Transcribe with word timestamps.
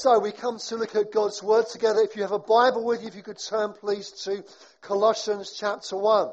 so 0.00 0.18
we 0.18 0.32
come 0.32 0.58
to 0.58 0.76
look 0.76 0.96
at 0.96 1.12
God's 1.12 1.42
Word 1.42 1.66
together. 1.68 2.00
If 2.00 2.16
you 2.16 2.22
have 2.22 2.32
a 2.32 2.38
Bible 2.38 2.86
with 2.86 3.02
you, 3.02 3.08
if 3.08 3.14
you 3.14 3.22
could 3.22 3.38
turn 3.38 3.74
please 3.74 4.10
to 4.24 4.42
Colossians 4.80 5.54
chapter 5.60 5.94
1. 5.94 6.30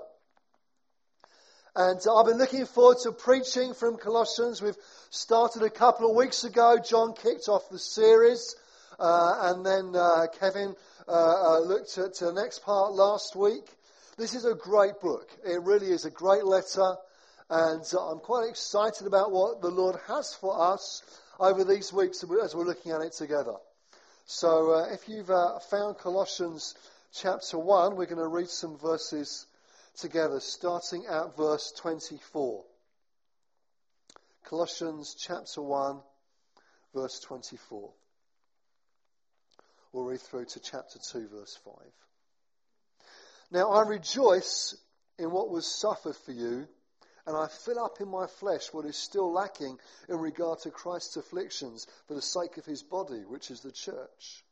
And 1.76 2.00
I've 2.10 2.26
been 2.28 2.38
looking 2.38 2.66
forward 2.66 3.00
to 3.04 3.12
preaching 3.12 3.74
from 3.74 3.98
Colossians. 3.98 4.62
We've 4.62 4.78
started 5.10 5.64
a 5.64 5.70
couple 5.70 6.10
of 6.10 6.16
weeks 6.16 6.46
ago. 6.46 6.78
John 6.82 7.14
kicked 7.14 7.50
off 7.50 7.70
the 7.70 7.78
series, 7.78 8.56
uh, 9.00 9.52
and 9.52 9.66
then 9.66 9.94
uh, 9.94 10.28
Kevin 10.40 10.74
uh, 11.06 11.12
uh 11.12 11.60
looked 11.60 11.98
at 11.98 12.16
the 12.20 12.32
next 12.32 12.60
part 12.60 12.94
last 12.94 13.36
week. 13.36 13.66
This 14.18 14.34
is 14.34 14.46
a 14.46 14.56
great 14.56 15.02
book. 15.02 15.30
It 15.46 15.62
really 15.62 15.92
is 15.92 16.06
a 16.06 16.10
great 16.10 16.46
letter, 16.46 16.96
and 17.50 17.84
I'm 18.00 18.20
quite 18.20 18.48
excited 18.48 19.08
about 19.08 19.34
what 19.34 19.62
the 19.62 19.72
Lord 19.72 19.98
has 20.08 20.34
for 20.34 20.58
us 20.58 21.04
over 21.40 21.64
these 21.64 21.94
weeks 21.94 22.24
as 22.24 22.56
we're 22.56 22.66
looking 22.66 22.92
at 22.92 23.02
it 23.02 23.14
together. 23.14 23.56
So 24.26 24.74
uh, 24.74 24.88
if 24.92 25.08
you've 25.08 25.30
uh, 25.30 25.60
found 25.60 25.98
Colossians 25.98 26.76
chapter 27.14 27.58
1, 27.58 27.96
we're 27.96 28.06
going 28.06 28.18
to 28.18 28.28
read 28.28 28.50
some 28.50 28.78
verses 28.78 29.46
together, 29.98 30.40
starting 30.40 31.06
at 31.06 31.38
verse 31.38 31.72
24. 31.78 32.64
Colossians 34.46 35.16
chapter 35.20 35.62
1, 35.62 36.00
verse 36.94 37.20
24. 37.20 37.90
We'll 39.94 40.06
read 40.06 40.22
through 40.22 40.46
to 40.46 40.60
chapter 40.60 41.00
2, 41.00 41.28
verse 41.30 41.58
5. 41.64 41.74
Now 43.52 43.72
I 43.72 43.88
rejoice 43.88 44.76
in 45.18 45.32
what 45.32 45.50
was 45.50 45.66
suffered 45.66 46.16
for 46.18 46.32
you 46.32 46.68
and 47.28 47.36
I 47.36 47.48
fill 47.48 47.84
up 47.84 48.00
in 48.00 48.08
my 48.08 48.26
flesh 48.26 48.72
what 48.72 48.86
is 48.86 48.96
still 48.96 49.32
lacking 49.34 49.78
in 50.08 50.18
regard 50.18 50.60
to 50.60 50.72
Christ's 50.72 51.18
afflictions 51.18 51.86
for 52.08 52.14
the 52.14 52.22
sake 52.22 52.58
of 52.58 52.66
his 52.66 52.82
body, 52.82 53.20
which 53.28 53.52
is 53.52 53.60
the 53.60 53.72
church. 53.72 54.46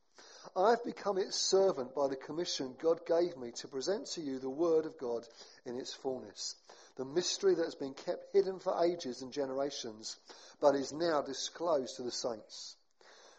I 0.58 0.72
have 0.72 0.84
become 0.84 1.18
its 1.18 1.38
servant 1.38 1.96
by 1.96 2.10
the 2.10 2.18
commission 2.18 2.76
God 2.82 3.06
gave 3.06 3.38
me 3.38 3.52
to 3.52 3.70
present 3.70 4.08
to 4.08 4.22
you 4.22 4.40
the 4.40 4.50
word 4.50 4.86
of 4.86 4.98
God 4.98 5.26
in 5.66 5.78
its 5.78 5.94
fullness. 5.94 6.56
The 6.98 7.06
mystery 7.06 7.56
that 7.56 7.64
has 7.64 7.76
been 7.76 7.94
kept 7.94 8.34
hidden 8.34 8.60
for 8.60 8.84
ages 8.84 9.22
and 9.22 9.32
generations, 9.32 10.18
but 10.60 10.76
is 10.76 10.92
now 10.92 11.22
disclosed 11.22 11.96
to 11.96 12.04
the 12.04 12.12
saints. 12.12 12.76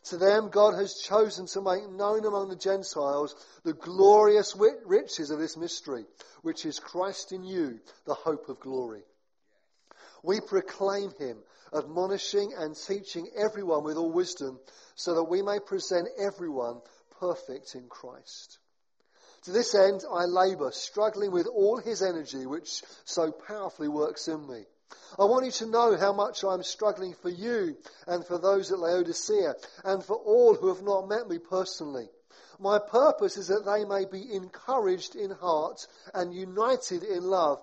To 0.04 0.16
them, 0.16 0.48
God 0.48 0.74
has 0.76 0.94
chosen 0.94 1.46
to 1.48 1.60
make 1.60 1.90
known 1.90 2.24
among 2.24 2.48
the 2.48 2.56
Gentiles 2.56 3.34
the 3.64 3.74
glorious 3.74 4.56
riches 4.56 5.30
of 5.30 5.38
this 5.38 5.58
mystery, 5.58 6.06
which 6.40 6.64
is 6.64 6.78
Christ 6.78 7.32
in 7.32 7.44
you, 7.44 7.80
the 8.06 8.14
hope 8.14 8.48
of 8.48 8.60
glory. 8.60 9.02
We 10.26 10.40
proclaim 10.40 11.12
him, 11.20 11.38
admonishing 11.72 12.52
and 12.58 12.74
teaching 12.74 13.30
everyone 13.36 13.84
with 13.84 13.96
all 13.96 14.10
wisdom, 14.10 14.58
so 14.96 15.14
that 15.14 15.30
we 15.30 15.40
may 15.40 15.60
present 15.60 16.08
everyone 16.18 16.80
perfect 17.20 17.76
in 17.76 17.86
Christ. 17.88 18.58
To 19.44 19.52
this 19.52 19.76
end, 19.76 20.02
I 20.10 20.24
labour, 20.24 20.72
struggling 20.72 21.30
with 21.30 21.46
all 21.46 21.76
his 21.76 22.02
energy, 22.02 22.44
which 22.44 22.82
so 23.04 23.30
powerfully 23.30 23.86
works 23.86 24.26
in 24.26 24.44
me. 24.48 24.64
I 25.16 25.26
want 25.26 25.46
you 25.46 25.52
to 25.52 25.66
know 25.66 25.96
how 25.96 26.12
much 26.12 26.42
I 26.42 26.54
am 26.54 26.64
struggling 26.64 27.14
for 27.14 27.30
you 27.30 27.76
and 28.08 28.26
for 28.26 28.38
those 28.38 28.72
at 28.72 28.80
Laodicea 28.80 29.54
and 29.84 30.02
for 30.02 30.16
all 30.16 30.56
who 30.56 30.74
have 30.74 30.82
not 30.82 31.08
met 31.08 31.28
me 31.28 31.38
personally. 31.38 32.08
My 32.58 32.80
purpose 32.80 33.36
is 33.36 33.46
that 33.46 33.64
they 33.64 33.84
may 33.84 34.06
be 34.06 34.34
encouraged 34.34 35.14
in 35.14 35.30
heart 35.30 35.86
and 36.14 36.34
united 36.34 37.04
in 37.04 37.22
love 37.22 37.62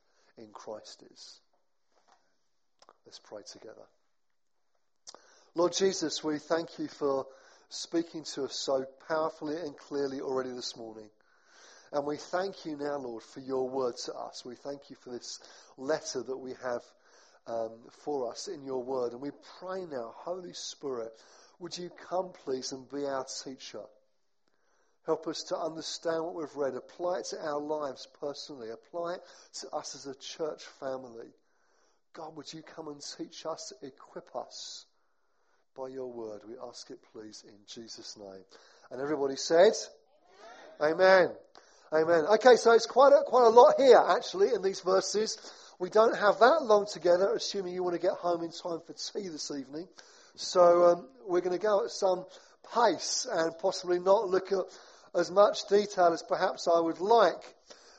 in 0.37 0.47
Christ 0.53 1.03
is. 1.11 1.39
Let's 3.05 3.19
pray 3.19 3.41
together. 3.51 3.85
Lord 5.55 5.73
Jesus, 5.73 6.23
we 6.23 6.39
thank 6.39 6.79
you 6.79 6.87
for 6.87 7.25
speaking 7.69 8.23
to 8.35 8.43
us 8.43 8.55
so 8.55 8.85
powerfully 9.07 9.57
and 9.57 9.75
clearly 9.77 10.21
already 10.21 10.51
this 10.51 10.77
morning. 10.77 11.09
And 11.91 12.05
we 12.05 12.17
thank 12.17 12.65
you 12.65 12.77
now, 12.77 12.97
Lord, 12.97 13.23
for 13.23 13.41
your 13.41 13.67
word 13.67 13.97
to 14.05 14.13
us. 14.13 14.45
We 14.45 14.55
thank 14.55 14.89
you 14.89 14.95
for 15.01 15.09
this 15.09 15.39
letter 15.77 16.23
that 16.23 16.37
we 16.37 16.53
have 16.63 16.81
um, 17.47 17.71
for 18.03 18.31
us 18.31 18.47
in 18.47 18.63
your 18.63 18.81
word. 18.81 19.11
And 19.11 19.21
we 19.21 19.31
pray 19.59 19.85
now, 19.91 20.13
Holy 20.15 20.53
Spirit, 20.53 21.11
would 21.59 21.77
you 21.77 21.89
come, 22.09 22.31
please, 22.45 22.71
and 22.71 22.89
be 22.89 23.05
our 23.05 23.25
teacher? 23.43 23.81
Help 25.05 25.27
us 25.27 25.43
to 25.43 25.57
understand 25.57 26.23
what 26.23 26.35
we've 26.35 26.55
read, 26.55 26.75
apply 26.75 27.19
it 27.19 27.25
to 27.25 27.43
our 27.43 27.59
lives 27.59 28.07
personally, 28.19 28.69
apply 28.69 29.15
it 29.15 29.21
to 29.53 29.69
us 29.71 29.95
as 29.95 30.05
a 30.05 30.15
church 30.15 30.63
family. 30.79 31.27
God, 32.13 32.35
would 32.35 32.51
you 32.53 32.61
come 32.61 32.87
and 32.87 33.01
teach 33.17 33.45
us, 33.45 33.73
equip 33.81 34.35
us 34.35 34.85
by 35.75 35.87
your 35.87 36.11
word? 36.11 36.41
We 36.47 36.55
ask 36.67 36.91
it, 36.91 36.99
please, 37.13 37.43
in 37.47 37.55
Jesus' 37.67 38.17
name. 38.17 38.43
And 38.91 39.01
everybody 39.01 39.37
said, 39.37 39.73
Amen. 40.81 40.95
Amen. 40.99 41.31
Amen. 41.93 42.25
Okay, 42.35 42.55
so 42.55 42.71
it's 42.71 42.85
quite 42.85 43.11
a, 43.11 43.23
quite 43.25 43.45
a 43.45 43.49
lot 43.49 43.75
here, 43.77 44.01
actually, 44.09 44.53
in 44.53 44.61
these 44.61 44.81
verses. 44.81 45.37
We 45.79 45.89
don't 45.89 46.15
have 46.15 46.39
that 46.39 46.63
long 46.63 46.85
together, 46.85 47.33
assuming 47.33 47.73
you 47.73 47.83
want 47.83 47.95
to 47.95 48.01
get 48.01 48.13
home 48.13 48.43
in 48.43 48.51
time 48.51 48.81
for 48.85 48.93
tea 48.93 49.29
this 49.29 49.49
evening. 49.51 49.87
So 50.35 50.85
um, 50.85 51.07
we're 51.27 51.41
going 51.41 51.57
to 51.57 51.61
go 51.61 51.83
at 51.83 51.91
some 51.91 52.25
pace 52.73 53.27
and 53.29 53.57
possibly 53.57 53.99
not 53.99 54.29
look 54.29 54.51
at 54.51 54.59
as 55.15 55.31
much 55.31 55.67
detail 55.67 56.13
as 56.13 56.23
perhaps 56.23 56.67
I 56.67 56.79
would 56.79 56.99
like, 56.99 57.55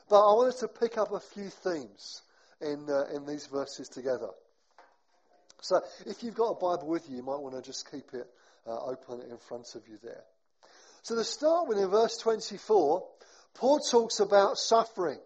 but 0.09 0.19
I 0.19 0.33
wanted 0.33 0.57
to 0.59 0.67
pick 0.67 0.97
up 0.97 1.11
a 1.11 1.19
few 1.19 1.49
themes 1.49 2.21
in, 2.61 2.87
uh, 2.89 3.05
in 3.15 3.25
these 3.25 3.47
verses 3.47 3.89
together. 3.89 4.29
So 5.61 5.81
if 6.05 6.23
you've 6.23 6.35
got 6.35 6.51
a 6.51 6.55
Bible 6.55 6.87
with 6.87 7.09
you, 7.09 7.17
you 7.17 7.23
might 7.23 7.39
want 7.39 7.55
to 7.55 7.61
just 7.61 7.89
keep 7.89 8.13
it 8.13 8.27
uh, 8.67 8.77
open 8.85 9.21
in 9.29 9.37
front 9.37 9.75
of 9.75 9.87
you 9.87 9.97
there. 10.03 10.23
So 11.03 11.15
to 11.15 11.23
start 11.23 11.67
with, 11.67 11.77
in 11.77 11.89
verse 11.89 12.17
24, 12.17 13.03
Paul 13.55 13.79
talks 13.79 14.19
about 14.19 14.57
suffering. 14.57 15.19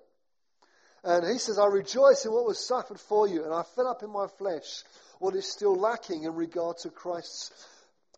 And 1.04 1.26
he 1.26 1.38
says, 1.38 1.58
I 1.58 1.68
rejoice 1.68 2.26
in 2.26 2.32
what 2.32 2.46
was 2.46 2.68
suffered 2.68 3.00
for 3.00 3.28
you, 3.28 3.46
and 3.46 3.54
I 3.54 3.64
fill 3.76 3.88
up 3.88 4.04
in 4.04 4.12
my 4.12 4.28
flesh 4.38 4.84
what 5.20 5.36
is 5.36 5.50
still 5.50 5.76
lacking 5.76 6.24
in 6.24 6.36
regard 6.36 6.78
to 6.80 6.90
Christ's 6.90 7.52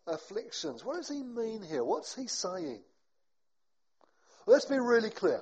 afflictions. 0.07 0.83
What 0.83 0.95
does 0.95 1.09
he 1.09 1.21
mean 1.21 1.61
here? 1.61 1.83
What's 1.83 2.15
he 2.15 2.27
saying? 2.27 2.79
Let's 4.45 4.65
be 4.65 4.79
really 4.79 5.09
clear. 5.09 5.41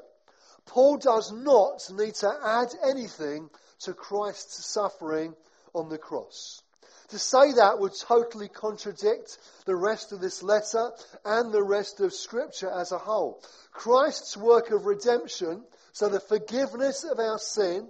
Paul 0.65 0.97
does 0.97 1.31
not 1.31 1.89
need 1.91 2.15
to 2.15 2.31
add 2.43 2.69
anything 2.83 3.49
to 3.79 3.93
Christ's 3.93 4.65
suffering 4.65 5.33
on 5.73 5.89
the 5.89 5.97
cross. 5.97 6.61
To 7.09 7.19
say 7.19 7.53
that 7.53 7.79
would 7.79 7.93
totally 7.95 8.49
contradict 8.49 9.37
the 9.65 9.75
rest 9.75 10.11
of 10.11 10.19
this 10.19 10.43
letter 10.43 10.91
and 11.23 11.53
the 11.53 11.63
rest 11.63 12.01
of 12.01 12.13
Scripture 12.13 12.69
as 12.69 12.91
a 12.91 12.97
whole. 12.97 13.41
Christ's 13.71 14.35
work 14.35 14.71
of 14.71 14.85
redemption, 14.85 15.63
so 15.93 16.09
the 16.09 16.19
forgiveness 16.19 17.05
of 17.05 17.19
our 17.19 17.39
sin, 17.39 17.87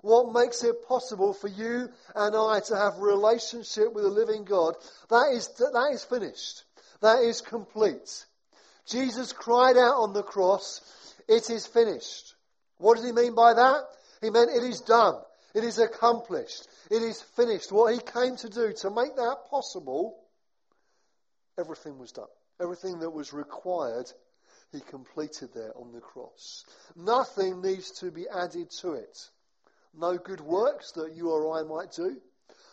what 0.00 0.32
makes 0.32 0.64
it 0.64 0.86
possible 0.88 1.34
for 1.34 1.48
you 1.48 1.90
and 2.14 2.34
I 2.34 2.60
to 2.60 2.76
have 2.76 2.96
a 2.96 3.02
relationship 3.02 3.92
with 3.92 4.04
the 4.04 4.10
living 4.10 4.44
God, 4.44 4.74
that 5.10 5.32
is, 5.34 5.48
that 5.58 5.90
is 5.92 6.04
finished. 6.04 6.62
That 7.02 7.24
is 7.24 7.42
complete. 7.42 8.24
Jesus 8.86 9.32
cried 9.32 9.76
out 9.76 9.96
on 9.96 10.12
the 10.12 10.22
cross, 10.22 10.80
It 11.28 11.50
is 11.50 11.66
finished. 11.66 12.34
What 12.78 12.96
did 12.96 13.06
he 13.06 13.12
mean 13.12 13.34
by 13.34 13.54
that? 13.54 13.84
He 14.20 14.30
meant 14.30 14.50
it 14.50 14.62
is 14.62 14.80
done. 14.80 15.16
It 15.54 15.64
is 15.64 15.78
accomplished. 15.78 16.68
It 16.90 17.02
is 17.02 17.20
finished. 17.20 17.72
What 17.72 17.92
he 17.94 18.00
came 18.00 18.36
to 18.36 18.48
do 18.48 18.72
to 18.82 18.90
make 18.90 19.16
that 19.16 19.38
possible, 19.50 20.18
everything 21.58 21.98
was 21.98 22.12
done. 22.12 22.26
Everything 22.60 23.00
that 23.00 23.10
was 23.10 23.32
required, 23.32 24.10
he 24.72 24.80
completed 24.80 25.50
there 25.54 25.72
on 25.76 25.92
the 25.92 26.00
cross. 26.00 26.64
Nothing 26.94 27.62
needs 27.62 27.90
to 28.00 28.10
be 28.10 28.26
added 28.28 28.70
to 28.82 28.92
it. 28.92 29.18
No 29.94 30.18
good 30.18 30.40
works 30.40 30.92
that 30.92 31.14
you 31.14 31.30
or 31.30 31.58
I 31.58 31.62
might 31.62 31.92
do. 31.92 32.20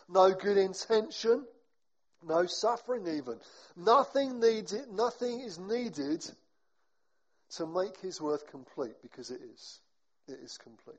No 0.08 0.32
good 0.32 0.58
intention. 0.58 1.46
No 2.26 2.46
suffering 2.46 3.06
even. 3.06 3.38
Nothing 3.76 4.40
needed, 4.40 4.88
nothing 4.92 5.40
is 5.40 5.58
needed 5.58 6.24
to 7.56 7.66
make 7.66 8.00
his 8.00 8.20
worth 8.20 8.50
complete 8.50 8.94
because 9.02 9.30
it 9.30 9.40
is. 9.54 9.80
It 10.28 10.38
is 10.42 10.56
complete. 10.56 10.96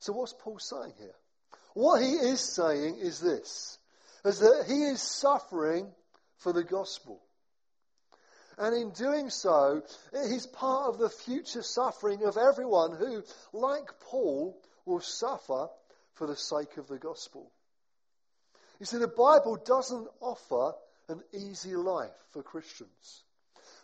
So 0.00 0.12
what's 0.12 0.34
Paul 0.38 0.58
saying 0.58 0.92
here? 0.98 1.14
What 1.74 2.02
he 2.02 2.12
is 2.12 2.40
saying 2.40 2.98
is 3.00 3.20
this, 3.20 3.78
is 4.24 4.40
that 4.40 4.64
he 4.66 4.84
is 4.84 5.00
suffering 5.00 5.88
for 6.38 6.52
the 6.52 6.64
gospel. 6.64 7.20
And 8.58 8.74
in 8.74 8.90
doing 8.90 9.30
so, 9.30 9.82
he's 10.28 10.46
part 10.46 10.88
of 10.88 10.98
the 10.98 11.10
future 11.10 11.62
suffering 11.62 12.24
of 12.24 12.36
everyone 12.36 12.96
who, 12.96 13.22
like 13.52 14.00
Paul, 14.00 14.60
will 14.84 15.00
suffer 15.00 15.68
for 16.14 16.26
the 16.26 16.36
sake 16.36 16.76
of 16.76 16.88
the 16.88 16.98
gospel. 16.98 17.52
You 18.78 18.86
see, 18.86 18.98
the 18.98 19.08
Bible 19.08 19.58
doesn't 19.64 20.08
offer 20.20 20.74
an 21.08 21.22
easy 21.32 21.74
life 21.74 22.14
for 22.32 22.42
Christians. 22.42 23.22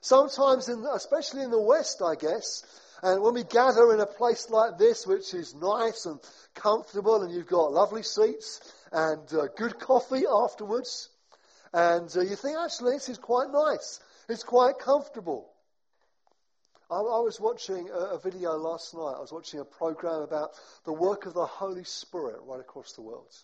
Sometimes, 0.01 0.69
in, 0.69 0.85
especially 0.93 1.43
in 1.43 1.51
the 1.51 1.61
West, 1.61 2.03
I 2.03 2.15
guess, 2.15 2.63
and 3.03 3.23
when 3.23 3.35
we 3.35 3.45
gather 3.45 3.93
in 3.93 4.01
a 4.01 4.07
place 4.07 4.49
like 4.51 4.79
this, 4.79 5.07
which 5.07 5.35
is 5.35 5.55
nice 5.55 6.07
and 6.07 6.21
comfortable, 6.55 7.23
and 7.23 7.35
you've 7.35 7.47
got 7.47 7.73
lovely 7.73 8.03
seats 8.03 8.61
and 8.93 9.33
uh, 9.35 9.47
good 9.57 9.79
coffee 9.79 10.25
afterwards, 10.31 11.09
and 11.73 12.15
uh, 12.17 12.21
you 12.21 12.37
think, 12.37 12.57
actually, 12.63 12.93
this 12.93 13.09
is 13.09 13.19
quite 13.19 13.51
nice. 13.51 14.01
It's 14.29 14.45
quite 14.45 14.79
comfortable. 14.79 15.51
I, 16.91 16.97
I 16.97 17.21
was 17.21 17.41
watching 17.41 17.89
a, 17.91 18.15
a, 18.15 18.21
video 18.21 18.53
last 18.53 18.95
night. 18.95 19.15
I 19.17 19.21
was 19.21 19.33
watching 19.33 19.59
a 19.61 19.65
program 19.65 20.23
about 20.23 20.51
the 20.85 20.93
work 20.93 21.27
of 21.27 21.35
the 21.35 21.47
Holy 21.47 21.85
Spirit 21.85 22.37
right 22.47 22.61
across 22.61 22.93
the 22.93 23.03
world. 23.03 23.35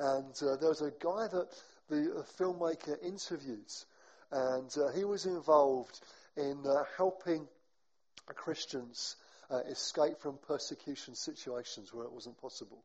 And 0.00 0.34
uh, 0.42 0.56
there 0.56 0.70
was 0.70 0.80
a 0.80 0.92
guy 0.98 1.28
that 1.28 1.48
the 1.90 2.24
filmmaker 2.38 2.96
interviewed, 3.04 3.70
and 4.32 4.74
uh, 4.78 4.92
he 4.92 5.04
was 5.04 5.26
involved 5.26 6.00
in 6.38 6.64
uh, 6.66 6.84
helping 6.96 7.46
Christians 8.34 9.16
uh, 9.50 9.58
escape 9.70 10.18
from 10.18 10.38
persecution 10.48 11.14
situations 11.14 11.92
where 11.92 12.06
it 12.06 12.12
wasn't 12.12 12.40
possible 12.40 12.82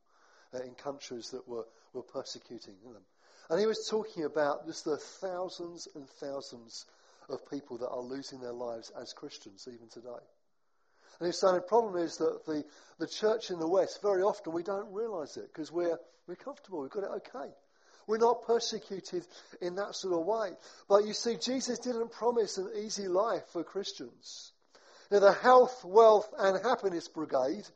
uh, 0.53 0.59
in 0.59 0.73
countries 0.73 1.29
that 1.31 1.47
were, 1.47 1.65
were 1.93 2.03
persecuting 2.03 2.75
them. 2.83 3.01
And 3.49 3.61
he 3.61 3.65
was 3.65 3.87
talking 3.89 4.25
about 4.25 4.65
just 4.65 4.83
the 4.83 4.97
thousands 4.97 5.87
and 5.95 6.09
thousands 6.19 6.85
of 7.29 7.49
people 7.49 7.77
that 7.77 7.89
are 7.89 8.01
losing 8.01 8.41
their 8.41 8.51
lives 8.51 8.91
as 9.01 9.13
Christians 9.13 9.69
even 9.71 9.87
today. 9.87 10.25
And 11.19 11.27
he's 11.27 11.39
saying 11.39 11.55
the 11.55 11.61
problem 11.61 11.95
is 12.03 12.17
that 12.17 12.45
the, 12.45 12.63
the 12.99 13.07
church 13.07 13.49
in 13.49 13.59
the 13.59 13.67
West, 13.67 14.01
very 14.01 14.21
often 14.21 14.53
we 14.53 14.63
don't 14.63 14.91
realize 14.93 15.37
it 15.37 15.47
because 15.53 15.71
we're, 15.71 15.97
we're 16.27 16.35
comfortable, 16.35 16.81
we've 16.81 16.89
got 16.89 17.03
it 17.03 17.27
okay. 17.35 17.51
We're 18.07 18.17
not 18.17 18.45
persecuted 18.45 19.25
in 19.61 19.75
that 19.75 19.95
sort 19.95 20.13
of 20.13 20.25
way. 20.25 20.51
But 20.87 21.05
you 21.05 21.13
see, 21.13 21.37
Jesus 21.37 21.79
didn't 21.79 22.11
promise 22.11 22.57
an 22.57 22.69
easy 22.77 23.07
life 23.07 23.43
for 23.51 23.63
Christians. 23.63 24.51
Now, 25.11 25.19
the 25.19 25.33
health, 25.33 25.83
wealth, 25.83 26.31
and 26.37 26.63
happiness 26.63 27.07
brigade, 27.07 27.67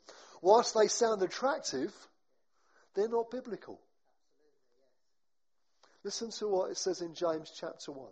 whilst 0.42 0.76
they 0.76 0.88
sound 0.88 1.22
attractive, 1.22 1.94
they're 2.96 3.08
not 3.08 3.32
biblical. 3.32 3.80
Listen 6.04 6.32
to 6.32 6.48
what 6.48 6.72
it 6.72 6.78
says 6.78 7.02
in 7.02 7.14
James 7.14 7.52
chapter 7.60 7.92
1. 7.92 8.08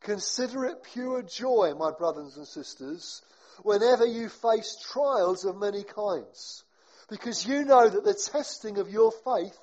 Consider 0.00 0.64
it 0.66 0.82
pure 0.82 1.22
joy, 1.22 1.74
my 1.78 1.92
brothers 1.92 2.36
and 2.36 2.46
sisters, 2.46 3.22
whenever 3.62 4.06
you 4.06 4.28
face 4.28 4.76
trials 4.92 5.44
of 5.44 5.56
many 5.56 5.84
kinds, 5.84 6.64
because 7.08 7.46
you 7.46 7.64
know 7.64 7.88
that 7.88 8.04
the 8.04 8.14
testing 8.14 8.78
of 8.78 8.88
your 8.88 9.12
faith 9.24 9.58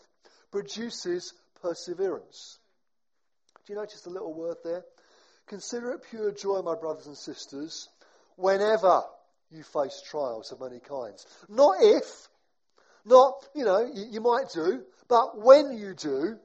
produces 0.52 1.34
perseverance. 1.62 2.58
Do 3.66 3.74
you 3.74 3.80
notice 3.80 4.02
the 4.02 4.10
little 4.10 4.34
word 4.34 4.58
there? 4.64 4.84
Consider 5.48 5.92
it 5.92 6.04
pure 6.10 6.32
joy, 6.32 6.62
my 6.62 6.76
brothers 6.76 7.08
and 7.08 7.18
sisters, 7.18 7.90
whenever 8.36 9.04
you 9.52 9.64
face 9.64 10.02
trials 10.10 10.52
of 10.52 10.60
many 10.60 10.80
kinds. 10.80 11.26
Not 11.48 11.78
if, 11.82 12.28
not, 13.06 13.34
you 13.56 13.66
know, 13.66 13.90
you, 13.94 14.06
you 14.12 14.22
might 14.22 14.50
do, 14.54 14.84
but 15.08 15.42
when 15.42 15.76
you 15.78 15.96
do, 15.96 16.38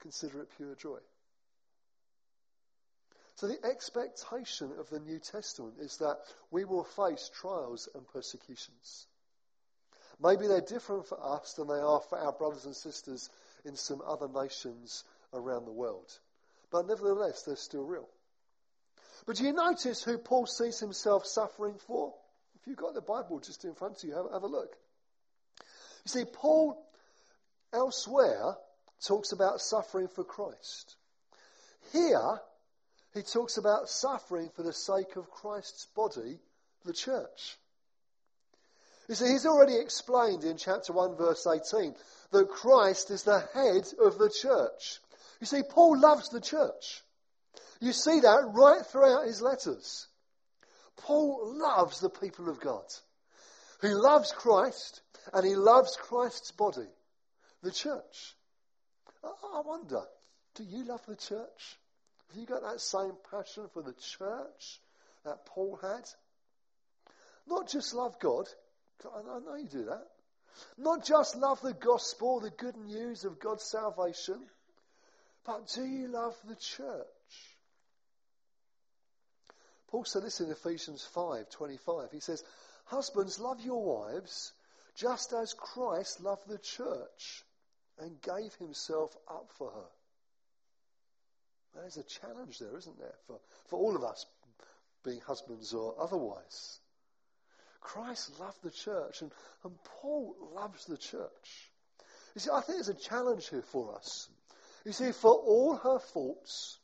consider 0.00 0.40
it 0.40 0.48
pure 0.56 0.74
joy. 0.74 0.98
So 3.36 3.48
the 3.48 3.64
expectation 3.64 4.70
of 4.78 4.88
the 4.90 5.00
New 5.00 5.18
Testament 5.18 5.74
is 5.80 5.96
that 5.98 6.18
we 6.50 6.64
will 6.64 6.84
face 6.84 7.30
trials 7.40 7.88
and 7.94 8.06
persecutions. 8.06 9.06
Maybe 10.22 10.46
they're 10.46 10.60
different 10.60 11.06
for 11.06 11.18
us 11.20 11.54
than 11.54 11.66
they 11.66 11.74
are 11.74 12.00
for 12.00 12.18
our 12.18 12.32
brothers 12.32 12.64
and 12.64 12.76
sisters 12.76 13.30
in 13.64 13.74
some 13.74 14.00
other 14.06 14.28
nations 14.28 15.02
around 15.32 15.64
the 15.64 15.72
world. 15.72 16.18
But 16.70 16.86
nevertheless, 16.86 17.42
they're 17.42 17.56
still 17.56 17.84
real. 17.84 18.08
But 19.26 19.36
do 19.36 19.44
you 19.44 19.52
notice 19.52 20.04
who 20.04 20.18
Paul 20.18 20.46
sees 20.46 20.78
himself 20.78 21.26
suffering 21.26 21.74
for? 21.86 22.14
If 22.60 22.66
you've 22.68 22.76
got 22.76 22.94
the 22.94 23.00
Bible 23.00 23.40
just 23.40 23.64
in 23.64 23.74
front 23.74 23.96
of 23.98 24.08
you, 24.08 24.14
have, 24.14 24.32
have 24.32 24.42
a 24.42 24.46
look. 24.46 24.76
You 26.04 26.08
see, 26.08 26.24
Paul 26.24 26.80
elsewhere 27.72 28.54
talks 29.06 29.32
about 29.32 29.60
suffering 29.60 30.08
for 30.08 30.24
Christ. 30.24 30.96
Here, 31.92 32.40
he 33.14 33.22
talks 33.22 33.56
about 33.56 33.88
suffering 33.88 34.50
for 34.54 34.62
the 34.62 34.72
sake 34.72 35.16
of 35.16 35.30
Christ's 35.30 35.86
body, 35.94 36.38
the 36.84 36.92
church. 36.92 37.56
You 39.08 39.14
see, 39.14 39.28
he's 39.28 39.46
already 39.46 39.76
explained 39.76 40.44
in 40.44 40.56
chapter 40.56 40.92
1, 40.92 41.16
verse 41.16 41.46
18, 41.46 41.94
that 42.32 42.48
Christ 42.48 43.10
is 43.10 43.22
the 43.22 43.40
head 43.54 43.84
of 44.04 44.18
the 44.18 44.30
church. 44.30 44.98
You 45.40 45.46
see, 45.46 45.62
Paul 45.62 45.98
loves 45.98 46.28
the 46.30 46.40
church. 46.40 47.02
You 47.80 47.92
see 47.92 48.20
that 48.20 48.50
right 48.52 48.84
throughout 48.84 49.26
his 49.26 49.42
letters. 49.42 50.08
Paul 50.96 51.54
loves 51.56 52.00
the 52.00 52.10
people 52.10 52.48
of 52.48 52.60
God. 52.60 52.84
He 53.82 53.88
loves 53.88 54.32
Christ 54.32 55.02
and 55.32 55.46
he 55.46 55.54
loves 55.54 55.96
Christ's 55.96 56.50
body, 56.50 56.88
the 57.62 57.70
church. 57.72 58.34
I 59.22 59.60
wonder, 59.64 60.02
do 60.54 60.64
you 60.64 60.84
love 60.84 61.02
the 61.06 61.16
church? 61.16 61.78
Have 62.28 62.40
you 62.40 62.46
got 62.46 62.62
that 62.62 62.80
same 62.80 63.12
passion 63.30 63.68
for 63.72 63.82
the 63.82 63.92
church 63.92 64.80
that 65.24 65.46
Paul 65.46 65.78
had? 65.80 66.08
Not 67.46 67.68
just 67.68 67.94
love 67.94 68.18
God, 68.18 68.48
I 69.04 69.38
know 69.40 69.54
you 69.54 69.68
do 69.68 69.84
that. 69.84 70.06
Not 70.78 71.04
just 71.04 71.36
love 71.36 71.60
the 71.60 71.74
gospel, 71.74 72.40
the 72.40 72.50
good 72.50 72.76
news 72.76 73.24
of 73.24 73.38
God's 73.40 73.64
salvation, 73.64 74.40
but 75.44 75.68
do 75.74 75.84
you 75.84 76.08
love 76.08 76.36
the 76.48 76.56
church? 76.56 77.06
Paul 79.88 80.04
said 80.04 80.22
this 80.22 80.40
in 80.40 80.50
Ephesians 80.50 81.06
5:25. 81.14 82.10
He 82.10 82.20
says, 82.20 82.42
"Husbands, 82.86 83.38
love 83.38 83.60
your 83.60 83.82
wives 83.82 84.52
just 84.94 85.32
as 85.32 85.54
Christ 85.54 86.20
loved 86.20 86.48
the 86.48 86.58
church 86.58 87.44
and 87.98 88.20
gave 88.22 88.54
himself 88.54 89.16
up 89.28 89.50
for 89.52 89.70
her. 89.70 89.90
There's 91.74 91.96
a 91.96 92.02
challenge 92.04 92.58
there, 92.58 92.76
isn't 92.76 92.98
there, 92.98 93.14
for, 93.26 93.40
for 93.66 93.78
all 93.78 93.96
of 93.96 94.04
us, 94.04 94.26
being 95.04 95.20
husbands 95.20 95.72
or 95.72 95.94
otherwise. 96.00 96.78
Christ 97.80 98.38
loved 98.40 98.62
the 98.62 98.70
church, 98.70 99.20
and, 99.20 99.30
and 99.64 99.74
Paul 99.84 100.34
loves 100.54 100.86
the 100.86 100.96
church. 100.96 101.70
You 102.34 102.40
see, 102.40 102.50
I 102.50 102.60
think 102.60 102.78
there's 102.78 102.88
a 102.88 102.94
challenge 103.08 103.48
here 103.48 103.62
for 103.62 103.94
us. 103.94 104.28
You 104.84 104.92
see, 104.92 105.12
for 105.12 105.32
all 105.32 105.76
her 105.76 105.98
faults, 105.98 106.78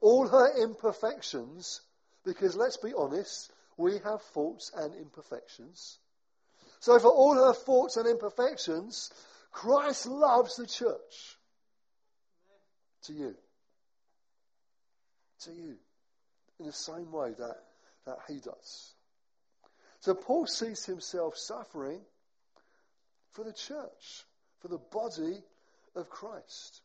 all 0.00 0.28
her 0.28 0.62
imperfections, 0.62 1.80
because 2.24 2.56
let's 2.56 2.76
be 2.76 2.92
honest, 2.96 3.50
we 3.76 3.98
have 4.04 4.22
faults 4.34 4.70
and 4.76 4.94
imperfections. 4.94 5.98
So, 6.80 6.98
for 6.98 7.10
all 7.10 7.34
her 7.34 7.54
faults 7.54 7.96
and 7.96 8.08
imperfections, 8.08 9.10
Christ 9.50 10.06
loves 10.06 10.56
the 10.56 10.66
church. 10.66 11.38
To 13.04 13.12
you. 13.12 13.34
To 15.44 15.52
you. 15.52 15.76
In 16.60 16.66
the 16.66 16.72
same 16.72 17.10
way 17.10 17.32
that, 17.38 17.56
that 18.06 18.18
he 18.28 18.34
does. 18.34 18.94
So 20.00 20.14
Paul 20.14 20.46
sees 20.46 20.84
himself 20.84 21.36
suffering 21.36 22.00
for 23.32 23.44
the 23.44 23.52
church, 23.52 24.24
for 24.60 24.68
the 24.68 24.78
body 24.78 25.42
of 25.96 26.08
Christ. 26.08 26.82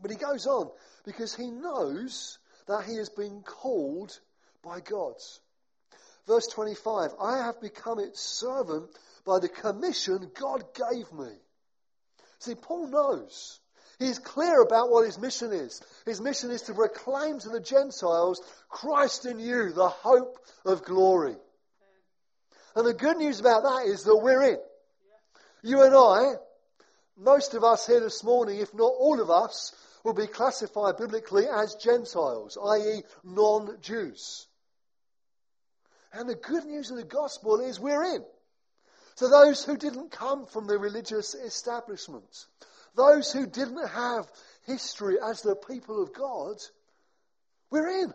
But 0.00 0.10
he 0.10 0.16
goes 0.16 0.46
on 0.46 0.70
because 1.04 1.34
he 1.34 1.50
knows 1.50 2.38
that 2.66 2.84
he 2.84 2.96
has 2.96 3.08
been 3.08 3.42
called 3.42 4.18
by 4.62 4.80
God. 4.80 5.14
Verse 6.26 6.46
25 6.48 7.10
I 7.20 7.38
have 7.38 7.60
become 7.60 7.98
its 7.98 8.20
servant 8.20 8.90
by 9.24 9.38
the 9.38 9.48
commission 9.48 10.30
God 10.38 10.64
gave 10.74 11.12
me. 11.12 11.32
See, 12.38 12.54
Paul 12.54 12.88
knows. 12.88 13.59
He's 14.00 14.18
clear 14.18 14.62
about 14.62 14.90
what 14.90 15.04
his 15.04 15.18
mission 15.18 15.52
is. 15.52 15.82
His 16.06 16.22
mission 16.22 16.50
is 16.50 16.62
to 16.62 16.74
proclaim 16.74 17.38
to 17.38 17.50
the 17.50 17.60
Gentiles 17.60 18.40
Christ 18.70 19.26
in 19.26 19.38
you, 19.38 19.72
the 19.72 19.90
hope 19.90 20.38
of 20.64 20.82
glory. 20.82 21.36
And 22.74 22.86
the 22.86 22.94
good 22.94 23.18
news 23.18 23.40
about 23.40 23.62
that 23.64 23.84
is 23.86 24.02
that 24.04 24.16
we're 24.16 24.42
in. 24.42 24.58
You 25.62 25.82
and 25.82 25.94
I, 25.94 26.36
most 27.18 27.52
of 27.52 27.62
us 27.62 27.86
here 27.86 28.00
this 28.00 28.24
morning, 28.24 28.58
if 28.58 28.72
not 28.72 28.90
all 28.98 29.20
of 29.20 29.28
us, 29.28 29.74
will 30.02 30.14
be 30.14 30.26
classified 30.26 30.96
biblically 30.96 31.46
as 31.46 31.74
Gentiles, 31.74 32.56
i.e., 32.56 33.02
non 33.22 33.76
Jews. 33.82 34.46
And 36.14 36.26
the 36.26 36.36
good 36.36 36.64
news 36.64 36.90
of 36.90 36.96
the 36.96 37.04
gospel 37.04 37.60
is 37.60 37.78
we're 37.78 38.14
in. 38.14 38.24
To 39.16 39.28
those 39.28 39.62
who 39.62 39.76
didn't 39.76 40.10
come 40.10 40.46
from 40.46 40.66
the 40.66 40.78
religious 40.78 41.34
establishment, 41.34 42.46
those 42.94 43.32
who 43.32 43.46
didn't 43.46 43.88
have 43.88 44.30
history 44.66 45.16
as 45.22 45.42
the 45.42 45.56
people 45.56 46.02
of 46.02 46.12
God, 46.12 46.56
we're 47.70 48.02
in. 48.02 48.12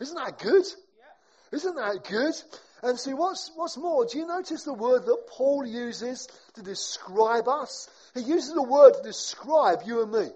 Isn't 0.00 0.16
that 0.16 0.38
good? 0.38 0.64
Yeah. 0.64 1.56
Isn't 1.56 1.76
that 1.76 2.04
good? 2.08 2.34
And 2.82 2.98
see, 2.98 3.14
what's, 3.14 3.50
what's 3.54 3.78
more, 3.78 4.04
do 4.04 4.18
you 4.18 4.26
notice 4.26 4.64
the 4.64 4.74
word 4.74 5.06
that 5.06 5.26
Paul 5.28 5.66
uses 5.66 6.28
to 6.54 6.62
describe 6.62 7.48
us? 7.48 7.88
He 8.14 8.20
uses 8.20 8.54
a 8.56 8.62
word 8.62 8.94
to 8.94 9.02
describe 9.02 9.80
you 9.86 10.02
and 10.02 10.12
me. 10.12 10.28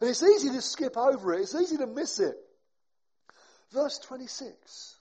And 0.00 0.10
it's 0.10 0.22
easy 0.22 0.50
to 0.50 0.62
skip 0.62 0.96
over 0.96 1.34
it, 1.34 1.42
it's 1.42 1.54
easy 1.54 1.76
to 1.76 1.86
miss 1.86 2.18
it. 2.18 2.34
Verse 3.72 3.98
26. 3.98 4.96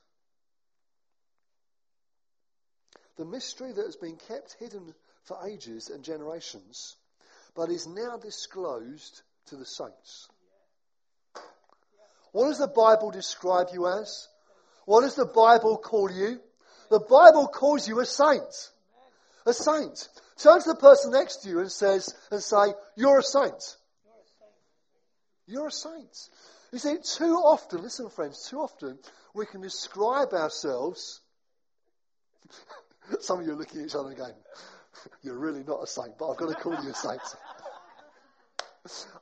The 3.18 3.26
mystery 3.26 3.72
that 3.74 3.86
has 3.86 3.96
been 3.96 4.18
kept 4.28 4.56
hidden 4.60 4.94
for 5.24 5.38
ages 5.48 5.90
and 5.90 6.04
generations, 6.04 6.96
but 7.60 7.72
is 7.72 7.88
now 7.88 8.16
disclosed 8.16 9.22
to 9.48 9.58
the 9.58 9.66
saints. 9.66 10.30
What 12.32 12.48
does 12.48 12.60
the 12.60 12.70
Bible 12.70 13.12
describe 13.12 13.68
you 13.74 13.86
as? 13.86 14.30
What 14.86 15.02
does 15.02 15.16
the 15.16 15.26
Bible 15.26 15.78
call 15.78 16.10
you? 16.10 16.40
The 16.90 17.02
Bible 17.02 17.50
calls 17.50 17.86
you 17.86 18.00
a 18.00 18.06
saint. 18.06 18.72
A 19.46 19.52
saint. 19.52 20.08
Turn 20.38 20.62
to 20.62 20.70
the 20.70 20.76
person 20.76 21.12
next 21.12 21.44
to 21.44 21.50
you 21.50 21.60
and 21.60 21.70
says 21.70 22.16
and 22.32 22.42
say, 22.42 22.74
You're 22.96 23.20
a 23.20 23.24
saint. 23.24 23.76
You're 25.46 25.68
a 25.68 25.72
saint. 25.72 26.30
You 26.72 26.80
see, 26.80 26.96
too 27.04 27.36
often, 27.36 27.82
listen 27.82 28.10
friends, 28.10 28.48
too 28.50 28.60
often 28.60 28.98
we 29.36 29.46
can 29.46 29.60
describe 29.60 30.32
ourselves. 30.32 31.20
Some 33.20 33.42
of 33.42 33.46
you 33.46 33.52
are 33.52 33.58
looking 33.58 33.82
at 33.82 33.88
each 33.88 33.96
other 33.96 34.12
again. 34.12 34.34
You're 35.24 35.38
really 35.38 35.64
not 35.64 35.84
a 35.84 35.88
saint, 35.88 36.18
but 36.18 36.30
I've 36.30 36.38
got 36.38 36.50
to 36.50 36.56
call 36.56 36.74
you 36.84 36.92
a 36.92 36.94
saint. 36.94 37.22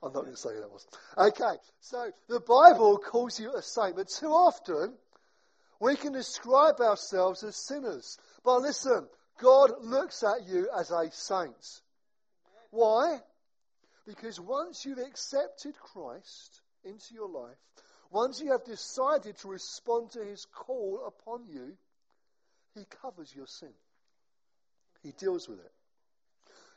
I'm 0.04 0.14
not 0.14 0.24
going 0.24 0.32
to 0.32 0.38
say 0.38 0.50
who 0.54 0.62
that 0.62 0.72
was. 0.72 0.88
Okay, 1.18 1.58
so 1.80 2.12
the 2.30 2.40
Bible 2.40 2.98
calls 3.00 3.40
you 3.40 3.54
a 3.56 3.62
saint, 3.62 3.96
but 3.96 4.08
too 4.08 4.28
often 4.28 4.94
we 5.80 5.96
can 5.96 6.14
describe 6.14 6.80
ourselves 6.80 7.44
as 7.44 7.56
sinners. 7.56 8.18
But 8.44 8.62
listen, 8.62 9.08
God 9.42 9.72
looks 9.82 10.24
at 10.24 10.48
you 10.48 10.70
as 10.78 10.92
a 10.92 11.10
saint. 11.12 11.82
Why? 12.72 13.20
Because 14.06 14.40
once 14.40 14.86
you've 14.86 15.00
accepted 15.00 15.76
Christ 15.80 16.62
into 16.86 17.14
your 17.14 17.30
life, 17.30 17.58
once 18.10 18.40
you 18.40 18.52
have 18.52 18.64
decided 18.64 19.38
to 19.40 19.50
respond 19.50 20.12
to 20.12 20.24
his 20.24 20.46
call 20.46 21.04
upon 21.06 21.46
you, 21.48 21.74
he 22.74 22.86
covers 23.02 23.34
your 23.36 23.48
sin. 23.48 23.74
He 25.08 25.14
deals 25.14 25.48
with 25.48 25.60
it. 25.60 25.72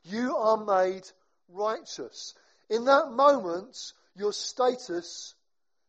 You 0.04 0.36
are 0.36 0.64
made 0.64 1.02
righteous. 1.48 2.34
In 2.68 2.84
that 2.84 3.10
moment, 3.10 3.76
your 4.14 4.32
status 4.32 5.34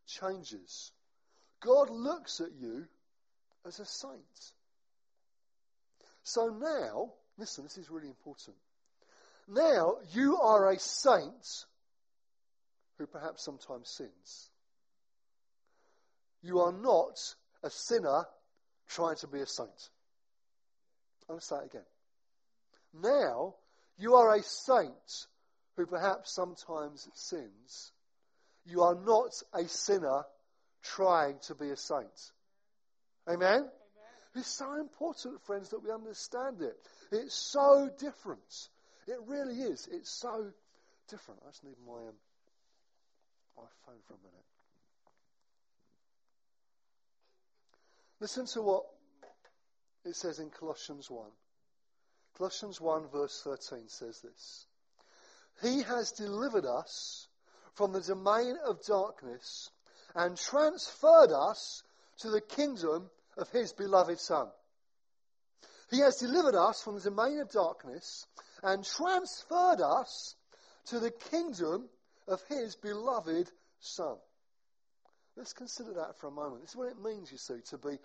changes. 0.07 0.91
God 1.59 1.91
looks 1.91 2.41
at 2.41 2.51
you 2.59 2.87
as 3.63 3.79
a 3.79 3.85
saint. 3.85 4.53
So 6.23 6.47
now, 6.47 7.13
listen, 7.37 7.63
this 7.63 7.77
is 7.77 7.91
really 7.91 8.07
important. 8.07 8.57
Now 9.47 9.97
you 10.11 10.37
are 10.37 10.71
a 10.71 10.79
saint 10.79 11.65
who 12.97 13.05
perhaps 13.05 13.43
sometimes 13.43 13.87
sins. 13.87 14.49
You 16.41 16.61
are 16.61 16.73
not 16.73 17.19
a 17.61 17.69
sinner 17.69 18.25
trying 18.87 19.17
to 19.17 19.27
be 19.27 19.41
a 19.41 19.45
saint. 19.45 19.89
To 21.29 21.39
say 21.39 21.57
it 21.57 21.65
again. 21.65 21.85
Now 22.93 23.55
you 23.97 24.15
are 24.15 24.35
a 24.35 24.43
saint 24.43 25.27
who 25.75 25.85
perhaps 25.85 26.33
sometimes 26.33 27.07
sins. 27.13 27.91
You 28.65 28.81
are 28.81 28.95
not 28.95 29.31
a 29.53 29.67
sinner 29.67 30.23
trying 30.83 31.39
to 31.47 31.55
be 31.55 31.69
a 31.69 31.77
saint. 31.77 32.31
Amen? 33.27 33.49
Amen? 33.49 33.69
It's 34.35 34.47
so 34.47 34.79
important, 34.79 35.41
friends, 35.43 35.69
that 35.69 35.83
we 35.83 35.91
understand 35.91 36.61
it. 36.61 36.77
It's 37.11 37.35
so 37.35 37.89
different. 37.99 38.69
It 39.07 39.17
really 39.27 39.55
is. 39.55 39.87
It's 39.91 40.09
so 40.09 40.51
different. 41.09 41.41
I 41.45 41.49
just 41.49 41.63
need 41.63 41.75
my, 41.85 41.93
um, 41.93 42.15
my 43.57 43.63
phone 43.85 43.99
for 44.07 44.13
a 44.13 44.17
minute. 44.17 44.45
Listen 48.19 48.45
to 48.45 48.61
what 48.61 48.85
it 50.05 50.15
says 50.15 50.39
in 50.39 50.49
Colossians 50.49 51.09
1. 51.09 51.25
Colossians 52.37 52.79
1, 52.81 53.07
verse 53.09 53.41
13 53.43 53.87
says 53.87 54.21
this 54.21 54.65
He 55.61 55.83
has 55.83 56.11
delivered 56.11 56.65
us 56.65 57.27
from 57.73 57.93
the 57.93 58.01
domain 58.01 58.57
of 58.65 58.83
darkness 58.85 59.69
and 60.15 60.37
transferred 60.37 61.31
us 61.31 61.83
to 62.19 62.29
the 62.29 62.41
kingdom 62.41 63.09
of 63.37 63.49
His 63.49 63.73
beloved 63.73 64.19
Son. 64.19 64.47
He 65.91 65.99
has 65.99 66.15
delivered 66.15 66.55
us 66.55 66.81
from 66.81 66.95
the 66.95 67.01
domain 67.09 67.39
of 67.39 67.51
darkness 67.51 68.25
and 68.63 68.83
transferred 68.83 69.81
us 69.81 70.35
to 70.85 70.99
the 70.99 71.11
kingdom 71.11 71.89
of 72.27 72.41
his 72.47 72.75
beloved 72.75 73.51
Son. 73.81 74.15
Let's 75.35 75.53
consider 75.53 75.93
that 75.93 76.17
for 76.17 76.27
a 76.27 76.31
moment. 76.31 76.61
This 76.61 76.71
is 76.71 76.75
what 76.77 76.89
it 76.89 77.01
means, 77.01 77.31
you 77.31 77.37
see, 77.37 77.59
to 77.69 77.77
be 77.77 77.97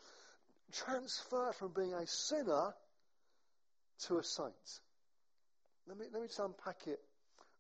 transferred 0.73 1.55
from 1.55 1.73
being 1.73 1.95
a 1.95 2.07
sinner 2.07 2.75
to 4.07 4.19
a 4.19 4.23
saint. 4.23 4.81
Let 5.89 5.99
me, 5.99 6.07
let 6.13 6.23
me 6.23 6.29
just 6.29 6.41
unpack 6.41 6.87
it 6.87 7.01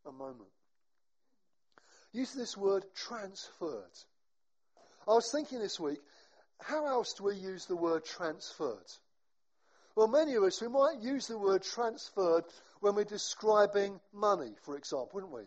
a 0.07 0.12
moment. 0.12 0.50
Use 2.12 2.33
this 2.33 2.57
word 2.57 2.85
transferred. 2.95 3.93
I 5.07 5.12
was 5.12 5.31
thinking 5.33 5.61
this 5.61 5.78
week, 5.78 5.99
how 6.61 6.87
else 6.87 7.14
do 7.14 7.25
we 7.25 7.37
use 7.37 7.66
the 7.66 7.76
word 7.76 8.05
transferred? 8.05 8.90
Well, 9.95 10.09
many 10.09 10.35
of 10.35 10.43
us, 10.43 10.61
we 10.61 10.69
might 10.69 11.00
use 11.00 11.26
the 11.26 11.38
word 11.38 11.62
transferred 11.62 12.45
when 12.81 12.95
we're 12.95 13.05
describing 13.05 14.00
money, 14.12 14.52
for 14.62 14.76
example, 14.76 15.11
wouldn't 15.14 15.33
we? 15.33 15.43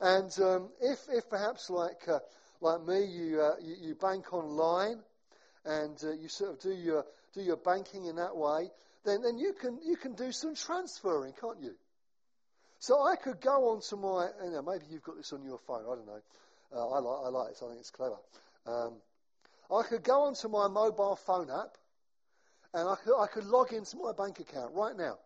And 0.00 0.30
um, 0.40 0.68
if, 0.80 1.00
if 1.08 1.28
perhaps 1.28 1.70
like, 1.70 2.08
uh, 2.08 2.18
like 2.60 2.82
me, 2.82 3.04
you, 3.04 3.40
uh, 3.40 3.54
you, 3.62 3.74
you, 3.80 3.94
bank 3.94 4.32
online 4.32 5.00
and 5.64 5.98
uh, 6.04 6.12
you 6.12 6.28
sort 6.28 6.50
of 6.50 6.60
do 6.60 6.72
your, 6.72 7.04
do 7.36 7.42
your 7.42 7.56
banking 7.56 8.06
in 8.06 8.16
that 8.16 8.36
way, 8.36 8.70
then, 9.04 9.22
then 9.22 9.38
you, 9.38 9.52
can, 9.52 9.78
you 9.84 9.96
can 9.96 10.14
do 10.14 10.32
some 10.32 10.54
transferring, 10.54 11.32
can't 11.40 11.60
you? 11.60 11.74
So 12.78 13.02
I 13.06 13.16
could 13.16 13.40
go 13.40 13.70
onto 13.70 13.96
my, 13.96 14.28
you 14.44 14.52
know, 14.52 14.62
maybe 14.62 14.84
you've 14.90 15.02
got 15.02 15.16
this 15.16 15.32
on 15.32 15.44
your 15.44 15.58
phone, 15.58 15.84
I 15.84 15.94
don't 15.94 16.06
know. 16.06 16.20
Uh, 16.74 16.90
I, 16.90 16.98
like, 16.98 17.26
I 17.26 17.28
like 17.28 17.50
it, 17.52 17.58
I 17.62 17.68
think 17.68 17.80
it's 17.80 17.90
clever. 17.90 18.16
Um, 18.66 18.94
I 19.70 19.82
could 19.88 20.02
go 20.02 20.22
onto 20.22 20.48
my 20.48 20.68
mobile 20.68 21.16
phone 21.16 21.48
app 21.50 21.76
and 22.74 22.88
I 22.88 22.94
could, 22.96 23.20
I 23.20 23.26
could 23.26 23.44
log 23.44 23.72
into 23.72 23.96
my 23.96 24.12
bank 24.12 24.40
account 24.40 24.72
right 24.74 24.96
now. 24.96 25.18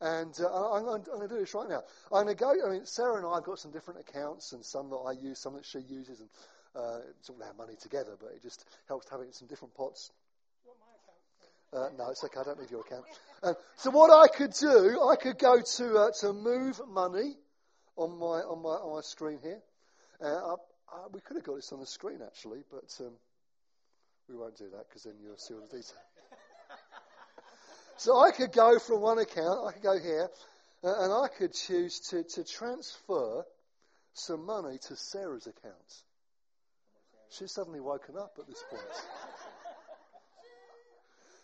And 0.00 0.32
uh, 0.40 0.72
I'm, 0.72 0.88
I'm, 0.88 1.02
going 1.02 1.28
to 1.28 1.28
do 1.28 1.40
this 1.40 1.54
right 1.54 1.68
now. 1.68 1.82
I'm 2.12 2.24
going 2.24 2.36
to 2.36 2.40
go. 2.40 2.54
I 2.66 2.70
mean, 2.70 2.86
Sarah 2.86 3.16
and 3.16 3.26
I 3.26 3.34
have 3.34 3.44
got 3.44 3.58
some 3.58 3.72
different 3.72 4.00
accounts, 4.00 4.52
and 4.52 4.64
some 4.64 4.90
that 4.90 4.96
I 4.96 5.12
use, 5.12 5.40
some 5.40 5.54
that 5.54 5.66
she 5.66 5.80
uses, 5.80 6.20
and 6.20 6.28
uh, 6.76 6.98
it's 7.18 7.28
all 7.28 7.42
our 7.42 7.52
money 7.54 7.74
together. 7.82 8.16
But 8.18 8.30
it 8.36 8.42
just 8.42 8.64
helps 8.86 9.06
to 9.06 9.12
have 9.12 9.22
it 9.22 9.26
in 9.26 9.32
some 9.32 9.48
different 9.48 9.74
pots. 9.74 10.12
Uh, 11.72 11.88
no, 11.98 12.10
it's 12.10 12.24
okay. 12.24 12.40
I 12.40 12.44
don't 12.44 12.60
need 12.60 12.70
your 12.70 12.80
account. 12.80 13.04
Uh, 13.42 13.54
so 13.76 13.90
what 13.90 14.10
I 14.10 14.28
could 14.28 14.52
do, 14.52 15.00
I 15.08 15.16
could 15.16 15.38
go 15.38 15.60
to 15.60 15.98
uh, 15.98 16.10
to 16.20 16.32
move 16.32 16.80
money 16.88 17.36
on 17.96 18.18
my 18.18 18.40
on 18.40 18.62
my 18.62 18.70
on 18.70 18.96
my 18.96 19.00
screen 19.02 19.38
here. 19.42 19.60
Uh, 20.20 20.56
we 21.12 21.20
could 21.20 21.36
have 21.36 21.44
got 21.44 21.56
this 21.56 21.70
on 21.72 21.80
the 21.80 21.86
screen 21.86 22.20
actually, 22.24 22.60
but 22.70 22.90
um, 23.00 23.12
we 24.28 24.36
won't 24.36 24.56
do 24.56 24.70
that 24.70 24.88
because 24.88 25.02
then 25.02 25.14
you'll 25.22 25.36
see 25.36 25.54
all 25.54 25.60
the 25.60 25.76
detail. 25.76 25.98
So 27.98 28.16
I 28.16 28.30
could 28.30 28.52
go 28.52 28.78
from 28.78 29.00
one 29.00 29.18
account, 29.18 29.66
I 29.66 29.72
could 29.72 29.82
go 29.82 29.98
here, 29.98 30.30
uh, 30.84 31.02
and 31.02 31.12
I 31.12 31.26
could 31.36 31.52
choose 31.52 31.98
to, 32.10 32.22
to 32.22 32.44
transfer 32.44 33.44
some 34.12 34.46
money 34.46 34.78
to 34.86 34.94
Sarah's 34.94 35.48
account. 35.48 35.74
She's 37.30 37.52
suddenly 37.52 37.80
woken 37.80 38.16
up 38.16 38.36
at 38.38 38.46
this 38.46 38.62
point. 38.70 38.82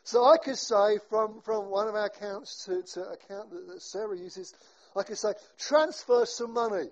So 0.04 0.24
I 0.24 0.36
could 0.36 0.58
say 0.58 0.98
from, 1.08 1.40
from 1.40 1.70
one 1.70 1.88
of 1.88 1.94
our 1.94 2.06
accounts 2.06 2.66
to, 2.66 2.82
to 2.94 3.08
account 3.08 3.50
that, 3.50 3.66
that 3.68 3.82
Sarah 3.82 4.16
uses, 4.16 4.54
I 4.94 5.02
could 5.02 5.16
say, 5.16 5.32
transfer 5.58 6.26
some 6.26 6.52
money. 6.52 6.88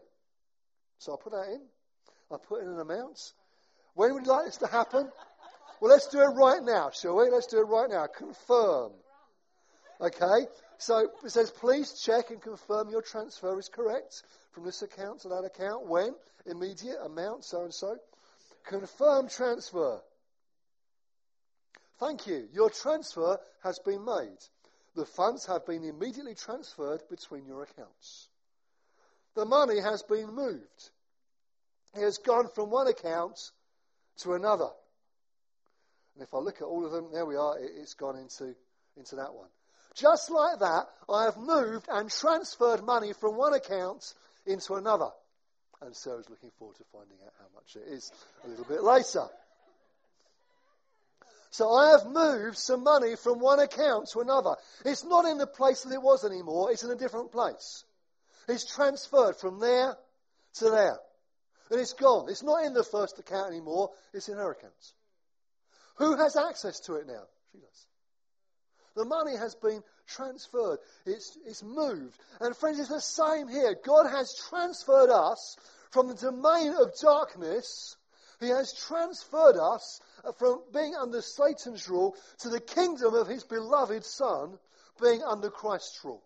So 0.99 1.12
I 1.12 1.16
put 1.23 1.33
that 1.33 1.49
in. 1.52 1.61
I 2.33 2.37
put 2.38 2.62
in 2.62 2.69
an 2.69 2.81
amount. 2.81 3.21
When 3.95 4.14
would 4.14 4.25
you 4.25 4.33
like 4.33 4.47
this 4.47 4.57
to 4.59 4.66
happen? 4.66 5.11
Well, 5.81 5.90
let's 5.90 6.07
do 6.07 6.21
it 6.21 6.35
right 6.35 6.62
now, 6.62 6.90
shall 6.90 7.16
we? 7.16 7.28
Let's 7.28 7.49
do 7.49 7.59
it 7.59 7.64
right 7.64 7.90
now. 7.90 8.07
Confirm. 8.07 8.92
Okay? 10.00 10.47
So 10.78 11.11
it 11.23 11.31
says, 11.31 11.50
please 11.50 12.00
check 12.00 12.31
and 12.31 12.40
confirm 12.40 12.88
your 12.88 13.02
transfer 13.02 13.59
is 13.59 13.69
correct 13.69 14.23
from 14.52 14.64
this 14.64 14.81
account 14.81 15.21
to 15.21 15.28
that 15.28 15.45
account. 15.45 15.87
When? 15.87 16.14
Immediate 16.47 16.97
amount, 17.04 17.45
so 17.45 17.64
and 17.64 17.75
so. 17.75 17.97
Confirm 18.64 19.28
transfer. 19.28 20.00
Thank 22.03 22.27
you. 22.27 22.49
Your 22.53 22.69
transfer 22.69 23.39
has 23.63 23.79
been 23.79 24.05
made. 24.05 24.39
The 24.97 25.07
funds 25.07 25.47
have 25.47 25.65
been 25.65 25.85
immediately 25.85 26.35
transferred 26.35 27.01
between 27.09 27.47
your 27.47 27.63
accounts. 27.63 28.29
The 29.37 29.45
money 29.45 29.81
has 29.81 30.03
been 30.03 30.35
moved. 30.35 30.91
It 31.95 32.01
has 32.03 32.19
gone 32.19 32.49
from 32.57 32.71
one 32.71 32.89
account 32.89 33.39
to 34.23 34.33
another. 34.33 34.69
And 36.15 36.25
if 36.25 36.35
I 36.35 36.39
look 36.39 36.57
at 36.57 36.65
all 36.65 36.85
of 36.85 36.91
them, 36.91 37.11
there 37.13 37.25
we 37.25 37.37
are, 37.37 37.55
it's 37.61 37.95
gone 37.95 38.17
into, 38.17 38.57
into 38.97 39.15
that 39.17 39.33
one. 39.33 39.49
Just 39.95 40.29
like 40.29 40.59
that, 40.59 40.87
I 41.09 41.27
have 41.27 41.37
moved 41.37 41.87
and 41.89 42.11
transferred 42.11 42.85
money 42.85 43.13
from 43.13 43.37
one 43.37 43.55
account 43.55 44.13
into 44.45 44.75
another. 44.75 45.11
And 45.81 45.95
Sarah's 45.95 46.29
looking 46.29 46.51
forward 46.59 46.77
to 46.79 46.85
finding 46.93 47.19
out 47.25 47.33
how 47.39 47.47
much 47.55 47.77
it 47.77 47.93
is 47.93 48.11
a 48.45 48.49
little 48.49 48.65
bit 48.65 48.83
later. 48.83 49.29
So 51.53 51.71
I 51.71 51.91
have 51.91 52.07
moved 52.07 52.57
some 52.57 52.83
money 52.83 53.15
from 53.15 53.39
one 53.39 53.61
account 53.61 54.09
to 54.13 54.21
another. 54.21 54.57
It's 54.87 55.05
not 55.05 55.27
in 55.27 55.37
the 55.37 55.47
place 55.47 55.83
that 55.83 55.93
it 55.93 56.01
was 56.01 56.25
anymore, 56.25 56.73
it's 56.73 56.83
in 56.83 56.91
a 56.91 56.97
different 56.97 57.31
place. 57.31 57.85
It's 58.49 58.65
transferred 58.65 59.37
from 59.37 59.61
there 59.61 59.95
to 60.55 60.71
there. 60.71 60.99
And 61.71 61.79
it's 61.79 61.93
gone. 61.93 62.31
It's 62.31 62.43
not 62.43 62.65
in 62.65 62.73
the 62.73 62.83
first 62.83 63.19
account 63.19 63.51
anymore, 63.51 63.91
it's 64.15 64.31
in 64.31 64.39
her 64.39 64.53
account. 64.53 64.73
Who 65.97 66.17
has 66.17 66.37
access 66.37 66.81
to 66.81 66.95
it 66.95 67.07
now? 67.07 67.23
She 67.53 67.59
does. 67.59 67.87
The 68.97 69.05
money 69.05 69.37
has 69.37 69.55
been 69.55 69.83
transferred. 70.07 70.79
It's, 71.05 71.37
it's 71.47 71.63
moved. 71.63 72.19
And 72.41 72.57
friends, 72.57 72.79
it's 72.79 72.89
the 72.89 73.01
same 73.01 73.49
here. 73.49 73.77
God 73.85 74.09
has 74.11 74.35
transferred 74.49 75.11
us 75.11 75.57
from 75.91 76.09
the 76.09 76.15
domain 76.15 76.73
of 76.81 76.99
darkness. 76.99 77.97
He 78.43 78.49
has 78.49 78.73
transferred 78.73 79.57
us 79.57 80.01
uh, 80.25 80.33
from 80.33 80.63
being 80.75 80.95
under 80.95 81.23
Satan's 81.23 81.89
rule 81.89 82.17
to 82.41 82.49
the 82.49 82.61
kingdom 82.61 83.15
of 83.15 83.29
his 83.29 83.45
beloved 83.45 84.05
Son, 84.05 84.59
being 85.01 85.23
under 85.23 85.49
Christ's 85.49 86.05
rule. 86.05 86.23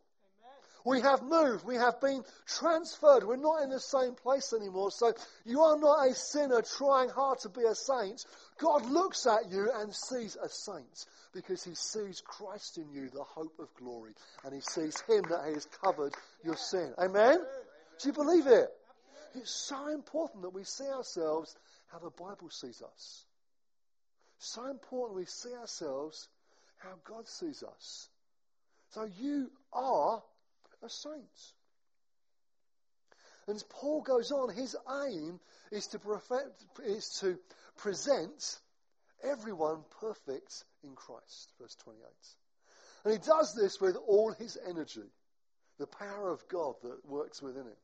We 0.86 1.00
have 1.00 1.20
moved. 1.20 1.66
We 1.66 1.74
have 1.74 2.00
been 2.00 2.22
transferred. 2.46 3.24
We're 3.24 3.36
not 3.36 3.62
in 3.64 3.70
the 3.70 3.80
same 3.80 4.14
place 4.14 4.52
anymore. 4.52 4.92
So 4.92 5.12
you 5.44 5.60
are 5.62 5.76
not 5.76 6.08
a 6.08 6.14
sinner 6.14 6.62
trying 6.62 7.08
hard 7.08 7.40
to 7.40 7.48
be 7.48 7.64
a 7.64 7.74
saint. 7.74 8.24
God 8.58 8.86
looks 8.86 9.26
at 9.26 9.50
you 9.50 9.68
and 9.74 9.92
sees 9.92 10.36
a 10.36 10.48
saint 10.48 11.06
because 11.34 11.64
he 11.64 11.74
sees 11.74 12.22
Christ 12.24 12.78
in 12.78 12.88
you, 12.92 13.10
the 13.10 13.24
hope 13.24 13.58
of 13.58 13.66
glory. 13.74 14.12
And 14.44 14.54
he 14.54 14.60
sees 14.60 15.00
him 15.08 15.24
that 15.28 15.48
he 15.48 15.54
has 15.54 15.66
covered 15.84 16.14
your 16.44 16.56
sin. 16.56 16.94
Amen? 16.98 17.40
Do 18.00 18.08
you 18.08 18.12
believe 18.12 18.46
it? 18.46 18.68
It's 19.34 19.50
so 19.50 19.88
important 19.88 20.42
that 20.42 20.54
we 20.54 20.62
see 20.62 20.86
ourselves 20.86 21.56
how 21.92 21.98
the 21.98 22.10
Bible 22.10 22.50
sees 22.50 22.82
us. 22.82 23.24
So 24.38 24.66
important 24.66 25.16
we 25.16 25.26
see 25.26 25.54
ourselves 25.54 26.28
how 26.78 26.94
God 27.04 27.26
sees 27.26 27.62
us. 27.62 28.08
So 28.90 29.08
you 29.18 29.50
are 29.72 30.22
a 30.82 30.88
saint. 30.88 31.52
And 33.46 33.56
as 33.56 33.62
Paul 33.62 34.02
goes 34.02 34.32
on, 34.32 34.54
his 34.54 34.76
aim 35.06 35.40
is 35.70 35.86
to, 35.88 35.98
perfect, 35.98 36.62
is 36.84 37.08
to 37.20 37.38
present 37.78 38.58
everyone 39.22 39.84
perfect 40.00 40.64
in 40.82 40.94
Christ. 40.94 41.52
Verse 41.60 41.76
28. 41.84 42.02
And 43.04 43.12
he 43.14 43.20
does 43.20 43.54
this 43.54 43.80
with 43.80 43.96
all 44.08 44.32
his 44.32 44.58
energy, 44.68 45.08
the 45.78 45.86
power 45.86 46.32
of 46.32 46.46
God 46.48 46.74
that 46.82 47.08
works 47.08 47.40
within 47.40 47.62
him. 47.62 47.76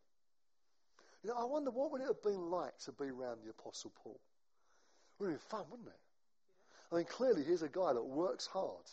You 1.23 1.31
know, 1.31 1.37
I 1.37 1.45
wonder 1.45 1.71
what 1.71 1.93
would 1.93 2.01
it 2.01 2.09
have 2.09 2.23
been 2.23 2.51
like 2.51 2.77
to 2.85 2.93
be 2.93 3.05
around 3.05 3.39
the 3.45 3.51
Apostle 3.51 3.93
Paul? 4.03 4.19
It 4.19 5.23
would 5.23 5.31
have 5.31 5.39
been 5.39 5.49
fun, 5.51 5.65
wouldn't 5.71 5.89
it? 5.89 6.01
I 6.93 6.97
mean, 6.97 7.05
clearly 7.05 7.43
here's 7.45 7.63
a 7.63 7.69
guy 7.69 7.93
that 7.93 8.05
works 8.05 8.47
hard. 8.47 8.85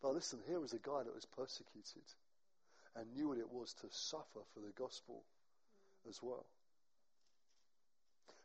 But 0.00 0.14
listen, 0.14 0.38
here 0.46 0.60
was 0.60 0.72
a 0.72 0.78
guy 0.78 1.02
that 1.04 1.14
was 1.14 1.26
persecuted 1.36 2.04
and 2.94 3.12
knew 3.12 3.28
what 3.28 3.38
it 3.38 3.50
was 3.50 3.74
to 3.80 3.88
suffer 3.90 4.40
for 4.54 4.60
the 4.60 4.72
gospel 4.78 5.24
as 6.08 6.20
well. 6.22 6.46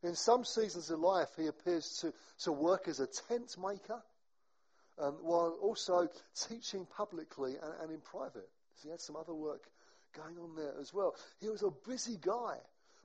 In 0.03 0.15
some 0.15 0.43
seasons 0.43 0.89
of 0.89 0.99
life, 0.99 1.29
he 1.37 1.47
appears 1.47 1.99
to, 2.01 2.13
to 2.43 2.51
work 2.51 2.87
as 2.87 2.99
a 2.99 3.07
tent 3.29 3.55
maker 3.57 4.01
um, 4.99 5.17
while 5.21 5.55
also 5.61 6.09
teaching 6.49 6.85
publicly 6.97 7.53
and, 7.61 7.73
and 7.83 7.91
in 7.91 8.01
private. 8.01 8.49
So 8.75 8.83
he 8.83 8.89
had 8.89 8.99
some 8.99 9.15
other 9.15 9.33
work 9.33 9.63
going 10.13 10.37
on 10.37 10.55
there 10.55 10.73
as 10.79 10.93
well. 10.93 11.15
He 11.39 11.49
was 11.49 11.63
a 11.63 11.71
busy 11.87 12.17
guy, 12.19 12.57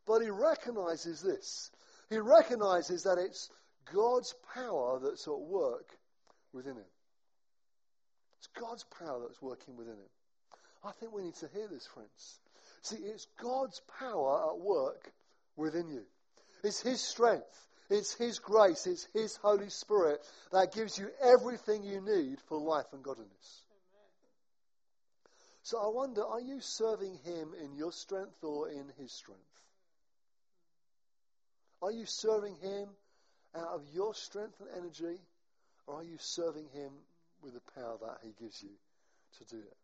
but 0.09 0.23
he 0.23 0.31
recognizes 0.31 1.21
this. 1.21 1.71
He 2.09 2.19
recognizes 2.19 3.05
that 3.05 3.19
it's 3.19 3.51
God's 3.93 4.35
power 4.55 4.99
that's 5.03 5.29
at 5.29 5.39
work 5.39 5.87
within 6.53 6.77
him. 6.77 6.91
It's 8.39 8.49
God's 8.59 8.85
power 8.99 9.21
that's 9.21 9.43
working 9.43 9.77
within 9.77 9.95
him. 9.95 10.11
I 10.85 10.93
think 10.93 11.13
we 11.13 11.23
need 11.23 11.35
to 11.37 11.49
hear 11.53 11.69
this, 11.69 11.87
friends. 11.87 12.41
See, 12.83 12.97
it's 12.97 13.27
God's 13.43 13.83
power 13.99 14.51
at 14.51 14.59
work 14.59 15.13
within 15.57 15.89
you. 15.89 16.05
It's 16.63 16.81
His 16.81 17.01
strength. 17.01 17.67
It's 17.91 18.15
His 18.15 18.39
grace. 18.39 18.87
It's 18.87 19.07
His 19.13 19.37
Holy 19.37 19.71
Spirit 19.71 20.21
that 20.53 20.73
gives 20.73 20.99
you 20.99 21.09
everything 21.23 21.83
you 21.83 22.01
need 22.01 22.39
for 22.49 22.59
life 22.59 22.87
and 22.93 23.03
godliness. 23.03 23.63
So 25.63 25.79
I 25.79 25.89
wonder, 25.89 26.25
are 26.25 26.41
you 26.41 26.61
serving 26.61 27.19
Him 27.25 27.53
in 27.63 27.75
your 27.77 27.93
strength 27.93 28.43
or 28.43 28.71
in 28.71 28.87
His 28.99 29.13
strength? 29.13 29.43
Are 31.83 31.93
you 31.93 32.07
serving 32.07 32.57
Him 32.57 32.89
out 33.55 33.69
of 33.69 33.83
your 33.93 34.15
strength 34.15 34.61
and 34.61 34.69
energy, 34.77 35.21
or 35.87 36.01
are 36.01 36.05
you 36.05 36.17
serving 36.19 36.67
Him 36.73 36.91
with 37.43 37.55
the 37.55 37.81
power 37.81 37.97
that 38.01 38.19
He 38.23 38.33
gives 38.43 38.63
you 38.63 38.71
to 39.39 39.45
do 39.45 39.59
it? 39.59 39.77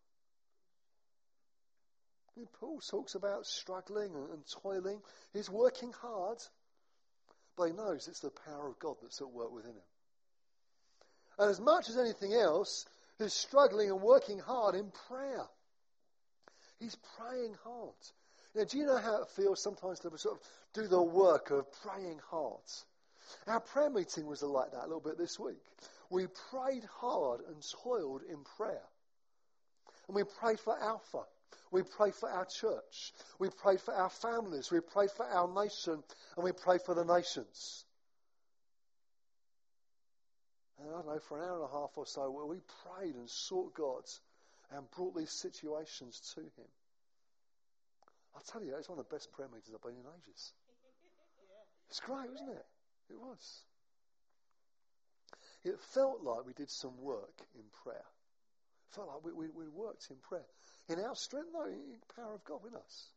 Paul 2.58 2.80
talks 2.80 3.14
about 3.14 3.46
struggling 3.46 4.12
and, 4.14 4.44
toiling. 4.62 5.00
He's 5.32 5.48
working 5.48 5.92
hard, 5.92 6.38
but 7.56 7.66
he 7.66 7.72
knows 7.72 8.08
it's 8.08 8.20
the 8.20 8.30
power 8.30 8.68
of 8.68 8.78
God 8.78 8.96
that's 9.00 9.20
at 9.20 9.30
work 9.30 9.52
within 9.52 9.72
him. 9.72 9.82
And 11.38 11.50
as 11.50 11.60
much 11.60 11.88
as 11.88 11.96
anything 11.96 12.34
else, 12.34 12.86
he's 13.18 13.32
struggling 13.32 13.90
and 13.90 14.00
working 14.00 14.38
hard 14.38 14.74
in 14.74 14.90
prayer. 15.08 15.46
He's 16.80 16.96
praying 17.18 17.54
hard. 17.62 17.94
Now, 18.54 18.64
do 18.64 18.78
you 18.78 18.86
know 18.86 18.98
how 18.98 19.22
it 19.22 19.28
feels 19.36 19.62
sometimes 19.62 20.00
to 20.00 20.18
sort 20.18 20.40
of 20.40 20.46
do 20.74 20.86
the 20.86 21.02
work 21.02 21.50
of 21.50 21.66
praying 21.82 22.20
hard? 22.30 22.60
Our 23.46 23.60
prayer 23.60 23.90
meeting 23.90 24.26
was 24.26 24.42
like 24.42 24.72
that 24.72 24.82
a 24.82 24.88
little 24.88 25.00
bit 25.00 25.18
this 25.18 25.38
week. 25.38 25.62
We 26.10 26.26
prayed 26.50 26.84
hard 27.00 27.40
and 27.48 27.56
toiled 27.82 28.22
in 28.28 28.38
prayer. 28.56 28.82
And 30.08 30.16
we 30.16 30.24
prayed 30.24 30.60
for 30.60 30.78
Alpha. 30.78 31.22
We 31.70 31.82
pray 31.82 32.10
for 32.10 32.28
our 32.28 32.44
church. 32.44 33.12
We 33.38 33.48
pray 33.50 33.76
for 33.78 33.94
our 33.94 34.10
families. 34.10 34.70
We 34.70 34.80
pray 34.80 35.06
for 35.16 35.26
our 35.26 35.48
nation. 35.64 36.02
And 36.36 36.44
we 36.44 36.52
pray 36.52 36.78
for 36.84 36.94
the 36.94 37.04
nations. 37.04 37.84
And 40.78 40.88
I 40.88 40.92
don't 40.92 41.06
know, 41.06 41.18
for 41.28 41.38
an 41.38 41.48
hour 41.48 41.56
and 41.56 41.64
a 41.64 41.72
half 41.72 41.90
or 41.96 42.06
so, 42.06 42.30
where 42.30 42.46
we 42.46 42.58
prayed 42.84 43.14
and 43.14 43.28
sought 43.28 43.74
God 43.74 44.04
and 44.70 44.90
brought 44.90 45.16
these 45.16 45.30
situations 45.30 46.20
to 46.34 46.40
Him. 46.40 46.68
I'll 48.34 48.42
tell 48.42 48.62
you, 48.62 48.74
it's 48.76 48.88
one 48.88 48.98
of 48.98 49.08
the 49.08 49.14
best 49.14 49.32
prayer 49.32 49.48
meetings 49.48 49.70
I've 49.74 49.82
been 49.82 49.98
in 49.98 50.06
ages. 50.18 50.52
It's 51.88 52.00
great, 52.00 52.30
wasn't 52.30 52.50
it? 52.50 52.66
It 53.10 53.20
was. 53.20 53.64
It 55.64 55.80
felt 55.94 56.22
like 56.22 56.46
we 56.46 56.52
did 56.52 56.70
some 56.70 57.00
work 57.00 57.40
in 57.54 57.64
prayer. 57.82 57.96
It 57.96 58.94
felt 58.94 59.08
like 59.08 59.24
we, 59.24 59.32
we, 59.32 59.46
we 59.50 59.68
worked 59.68 60.06
in 60.10 60.16
prayer. 60.16 60.46
In 60.88 61.00
our 61.00 61.14
strength? 61.14 61.48
No, 61.52 61.64
in 61.64 61.92
the 61.92 62.14
power 62.14 62.34
of 62.34 62.44
God 62.44 62.60
with 62.62 62.74
us. 62.74 63.08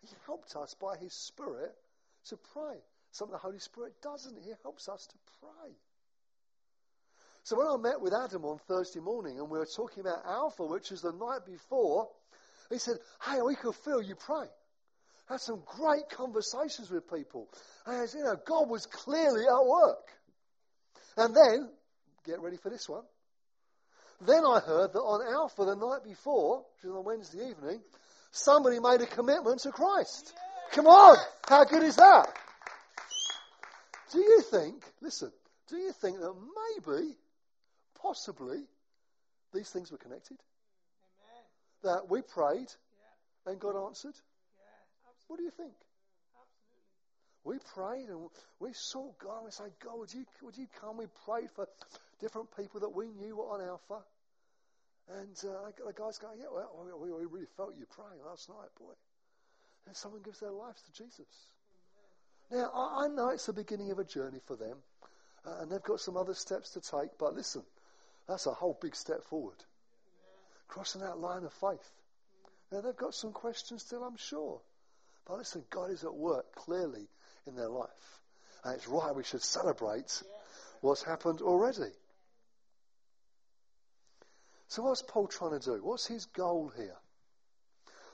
He 0.00 0.08
helped 0.24 0.56
us 0.56 0.74
by 0.80 0.96
His 0.96 1.12
Spirit 1.12 1.74
to 2.28 2.36
pray. 2.52 2.76
Something 3.12 3.32
the 3.32 3.38
Holy 3.38 3.58
Spirit 3.58 3.94
doesn't. 4.02 4.36
He 4.42 4.52
helps 4.62 4.88
us 4.88 5.06
to 5.06 5.16
pray. 5.40 5.72
So 7.44 7.56
when 7.56 7.66
I 7.68 7.76
met 7.76 8.00
with 8.00 8.12
Adam 8.12 8.44
on 8.44 8.58
Thursday 8.66 9.00
morning 9.00 9.38
and 9.38 9.48
we 9.48 9.58
were 9.58 9.68
talking 9.76 10.00
about 10.00 10.26
Alpha, 10.26 10.66
which 10.66 10.90
is 10.90 11.02
the 11.02 11.12
night 11.12 11.46
before, 11.46 12.08
he 12.70 12.78
said, 12.78 12.96
Hey, 13.22 13.40
we 13.40 13.54
could 13.54 13.74
feel 13.76 14.02
you 14.02 14.16
pray. 14.16 14.46
Had 15.28 15.40
some 15.40 15.62
great 15.66 16.08
conversations 16.10 16.90
with 16.90 17.10
people. 17.10 17.48
And 17.84 18.02
as 18.02 18.14
you 18.14 18.22
know, 18.22 18.36
God 18.46 18.68
was 18.68 18.86
clearly 18.86 19.44
at 19.44 19.66
work. 19.66 20.08
And 21.16 21.34
then, 21.34 21.68
get 22.24 22.40
ready 22.40 22.56
for 22.56 22.70
this 22.70 22.88
one. 22.88 23.02
Then 24.20 24.44
I 24.44 24.60
heard 24.60 24.92
that 24.92 24.98
on 24.98 25.34
Alpha 25.34 25.64
the 25.64 25.74
night 25.74 26.04
before, 26.04 26.58
which 26.58 26.84
was 26.84 26.92
on 26.92 27.04
Wednesday 27.04 27.50
evening, 27.50 27.80
somebody 28.30 28.78
made 28.80 29.00
a 29.00 29.06
commitment 29.06 29.60
to 29.60 29.72
Christ. 29.72 30.32
Come 30.72 30.86
on! 30.86 31.16
How 31.48 31.64
good 31.64 31.82
is 31.82 31.96
that? 31.96 32.26
Do 34.12 34.20
you 34.20 34.42
think, 34.50 34.84
listen, 35.02 35.32
do 35.68 35.76
you 35.76 35.92
think 35.92 36.18
that 36.18 36.34
maybe, 36.86 37.16
possibly, 38.00 38.62
these 39.52 39.68
things 39.68 39.90
were 39.90 39.98
connected? 39.98 40.36
that 41.86 42.10
we 42.10 42.20
prayed 42.22 42.68
and 43.46 43.58
God 43.58 43.86
answered? 43.86 44.14
What 45.28 45.38
do 45.38 45.44
you 45.44 45.50
think? 45.50 45.74
Absolutely. 46.34 46.86
We 47.44 47.58
prayed 47.74 48.08
and 48.08 48.30
we 48.60 48.72
saw 48.72 49.12
God. 49.18 49.38
And 49.38 49.44
we 49.46 49.50
said, 49.50 49.72
God, 49.82 49.98
would 49.98 50.14
you, 50.14 50.24
would 50.42 50.56
you 50.56 50.66
come? 50.80 50.98
We 50.98 51.06
prayed 51.24 51.50
for 51.54 51.66
different 52.20 52.48
people 52.56 52.80
that 52.80 52.94
we 52.94 53.08
knew 53.08 53.36
were 53.36 53.44
on 53.44 53.60
Alpha. 53.60 54.02
And 55.08 55.36
uh, 55.44 55.70
the 55.86 55.92
guy's 55.92 56.18
going, 56.18 56.38
yeah, 56.38 56.50
well, 56.52 56.98
we, 57.00 57.10
we 57.12 57.24
really 57.26 57.46
felt 57.56 57.74
you 57.78 57.86
praying 57.86 58.20
last 58.24 58.48
night, 58.48 58.70
boy. 58.78 58.92
And 59.86 59.94
someone 59.94 60.22
gives 60.22 60.40
their 60.40 60.50
lives 60.50 60.82
to 60.82 60.92
Jesus. 60.92 61.26
Now, 62.50 62.70
I, 62.74 63.04
I 63.04 63.08
know 63.08 63.30
it's 63.30 63.46
the 63.46 63.52
beginning 63.52 63.92
of 63.92 63.98
a 63.98 64.04
journey 64.04 64.40
for 64.46 64.56
them. 64.56 64.78
Uh, 65.46 65.60
and 65.60 65.70
they've 65.70 65.82
got 65.82 66.00
some 66.00 66.16
other 66.16 66.34
steps 66.34 66.70
to 66.70 66.80
take. 66.80 67.10
But 67.18 67.34
listen, 67.34 67.62
that's 68.28 68.46
a 68.46 68.52
whole 68.52 68.76
big 68.80 68.96
step 68.96 69.22
forward. 69.22 69.56
Crossing 70.66 71.02
that 71.02 71.18
line 71.18 71.44
of 71.44 71.52
faith. 71.52 71.90
Now, 72.72 72.80
they've 72.80 72.96
got 72.96 73.14
some 73.14 73.32
questions 73.32 73.82
still, 73.82 74.02
I'm 74.02 74.16
sure. 74.16 74.60
But 75.26 75.38
listen, 75.38 75.64
God 75.70 75.90
is 75.90 76.04
at 76.04 76.14
work 76.14 76.54
clearly 76.54 77.08
in 77.46 77.56
their 77.56 77.68
life. 77.68 78.20
And 78.64 78.74
it's 78.74 78.88
right 78.88 79.14
we 79.14 79.24
should 79.24 79.42
celebrate 79.42 80.22
what's 80.80 81.02
happened 81.02 81.42
already. 81.42 81.92
So, 84.68 84.82
what's 84.82 85.02
Paul 85.02 85.28
trying 85.28 85.58
to 85.58 85.64
do? 85.64 85.80
What's 85.82 86.06
his 86.06 86.26
goal 86.26 86.72
here? 86.76 86.96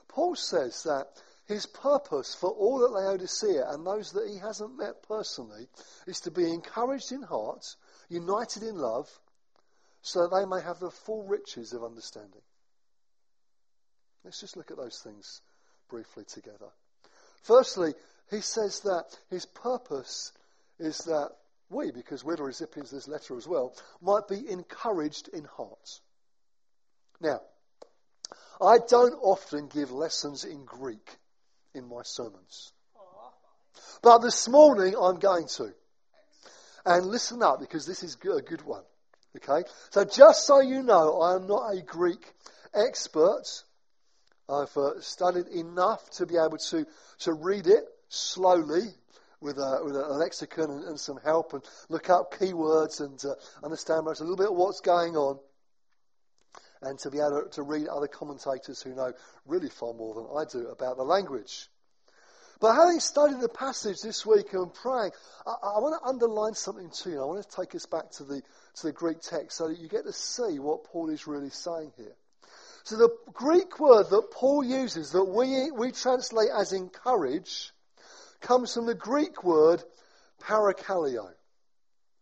Paul 0.07 0.35
says 0.35 0.83
that 0.83 1.07
his 1.45 1.65
purpose 1.65 2.35
for 2.35 2.51
all 2.51 2.85
at 2.85 2.91
Laodicea 2.91 3.69
and 3.69 3.85
those 3.85 4.11
that 4.11 4.29
he 4.29 4.37
hasn't 4.37 4.77
met 4.77 5.03
personally 5.07 5.67
is 6.07 6.21
to 6.21 6.31
be 6.31 6.49
encouraged 6.49 7.11
in 7.11 7.23
heart, 7.23 7.65
united 8.09 8.63
in 8.63 8.77
love, 8.77 9.09
so 10.01 10.21
that 10.21 10.35
they 10.35 10.45
may 10.45 10.61
have 10.61 10.79
the 10.79 10.91
full 10.91 11.23
riches 11.23 11.73
of 11.73 11.83
understanding. 11.83 12.41
Let's 14.23 14.39
just 14.39 14.55
look 14.55 14.71
at 14.71 14.77
those 14.77 14.99
things 14.99 15.41
briefly 15.89 16.23
together. 16.25 16.69
Firstly, 17.43 17.93
he 18.29 18.41
says 18.41 18.81
that 18.81 19.05
his 19.29 19.45
purpose 19.45 20.31
is 20.79 20.97
that 20.99 21.31
we, 21.69 21.91
because 21.91 22.23
we're 22.23 22.35
the 22.35 22.43
recipients 22.43 22.91
of 22.91 22.97
this 22.97 23.07
letter 23.07 23.37
as 23.37 23.47
well, 23.47 23.75
might 24.01 24.27
be 24.27 24.49
encouraged 24.49 25.27
in 25.29 25.43
heart. 25.45 25.99
Now, 27.19 27.41
I 28.61 28.79
don't 28.87 29.13
often 29.21 29.67
give 29.67 29.91
lessons 29.91 30.45
in 30.45 30.65
Greek 30.65 31.17
in 31.73 31.87
my 31.87 32.01
sermons. 32.03 32.71
But 34.01 34.19
this 34.19 34.47
morning 34.47 34.95
I'm 34.99 35.19
going 35.19 35.47
to. 35.57 35.73
And 36.85 37.05
listen 37.05 37.41
up 37.41 37.59
because 37.59 37.85
this 37.85 38.03
is 38.03 38.15
a 38.15 38.41
good 38.41 38.61
one. 38.63 38.83
Okay? 39.37 39.67
So 39.91 40.03
just 40.03 40.45
so 40.45 40.59
you 40.59 40.83
know, 40.83 41.21
I 41.21 41.35
am 41.35 41.47
not 41.47 41.69
a 41.69 41.81
Greek 41.81 42.33
expert. 42.73 43.45
I've 44.53 44.77
uh, 44.77 45.01
studied 45.01 45.47
enough 45.47 46.09
to 46.11 46.25
be 46.25 46.35
able 46.37 46.57
to, 46.57 46.85
to 47.19 47.33
read 47.33 47.67
it 47.67 47.83
slowly 48.09 48.87
with 49.41 49.57
a, 49.57 49.81
with 49.83 49.95
a 49.95 50.13
lexicon 50.13 50.69
and, 50.69 50.83
and 50.85 50.99
some 50.99 51.17
help 51.23 51.53
and 51.53 51.63
look 51.89 52.09
up 52.09 52.33
keywords 52.33 53.01
and 53.01 53.23
uh, 53.25 53.35
understand 53.63 54.05
a 54.05 54.09
little 54.09 54.37
bit 54.37 54.47
of 54.47 54.55
what's 54.55 54.79
going 54.79 55.15
on 55.15 55.39
and 56.81 56.99
to 56.99 57.09
be 57.09 57.19
able 57.19 57.47
to 57.51 57.63
read 57.63 57.87
other 57.87 58.07
commentators 58.07 58.81
who 58.81 58.95
know 58.95 59.13
really 59.45 59.69
far 59.69 59.93
more 59.93 60.13
than 60.15 60.27
I 60.37 60.45
do 60.49 60.69
about 60.69 60.97
the 60.97 61.03
language. 61.03 61.67
But 62.59 62.75
having 62.75 62.99
studied 62.99 63.41
the 63.41 63.49
passage 63.49 64.01
this 64.01 64.25
week 64.25 64.53
and 64.53 64.73
praying, 64.73 65.11
I, 65.45 65.51
I 65.51 65.79
want 65.79 66.01
to 66.01 66.07
underline 66.07 66.53
something 66.53 66.89
to 66.89 67.09
you. 67.09 67.21
I 67.21 67.25
want 67.25 67.43
to 67.43 67.55
take 67.55 67.75
us 67.75 67.85
back 67.85 68.11
to 68.11 68.23
the, 68.23 68.41
to 68.75 68.87
the 68.87 68.93
Greek 68.93 69.19
text 69.21 69.57
so 69.57 69.67
that 69.67 69.79
you 69.79 69.89
get 69.89 70.05
to 70.05 70.13
see 70.13 70.59
what 70.59 70.85
Paul 70.85 71.09
is 71.09 71.27
really 71.27 71.49
saying 71.49 71.91
here. 71.97 72.15
So 72.83 72.97
the 72.97 73.15
Greek 73.31 73.79
word 73.79 74.09
that 74.09 74.31
Paul 74.31 74.63
uses 74.63 75.11
that 75.11 75.23
we, 75.23 75.71
we 75.71 75.91
translate 75.91 76.49
as 76.49 76.73
encourage 76.73 77.71
comes 78.41 78.73
from 78.73 78.87
the 78.87 78.95
Greek 78.95 79.43
word 79.43 79.81
parakaleo. 80.41 81.29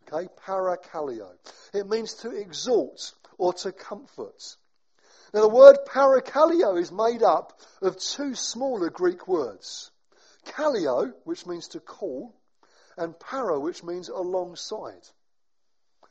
Okay, 0.08 0.28
parakaleo. 0.46 1.32
It 1.74 1.88
means 1.88 2.14
to 2.16 2.30
exalt 2.30 3.14
or 3.40 3.54
to 3.54 3.72
comfort. 3.72 4.56
Now 5.34 5.42
the 5.42 5.50
word 5.50 5.78
parakaleo 5.88 6.80
is 6.80 6.92
made 6.92 7.24
up 7.24 7.60
of 7.82 7.98
two 7.98 8.36
smaller 8.36 8.92
Greek 8.92 9.28
words. 9.28 9.90
Kaleo, 10.46 11.14
which 11.24 11.48
means 11.48 11.70
to 11.70 11.80
call, 11.80 12.36
and 12.98 13.18
para, 13.20 13.60
which 13.60 13.84
means 13.84 14.10
alongside. 14.10 15.08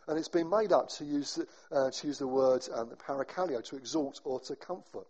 And 0.09 0.19
it's 0.19 0.29
been 0.29 0.51
made 0.51 0.73
up 0.73 0.89
to 0.91 1.05
use, 1.05 1.39
uh, 1.71 1.91
to 1.91 2.07
use 2.07 2.19
the 2.19 2.27
word 2.27 2.67
um, 2.75 2.91
parakaleo, 3.07 3.63
to 3.69 3.77
exalt 3.77 4.21
or 4.25 4.41
to 4.41 4.57
comfort. 4.57 5.07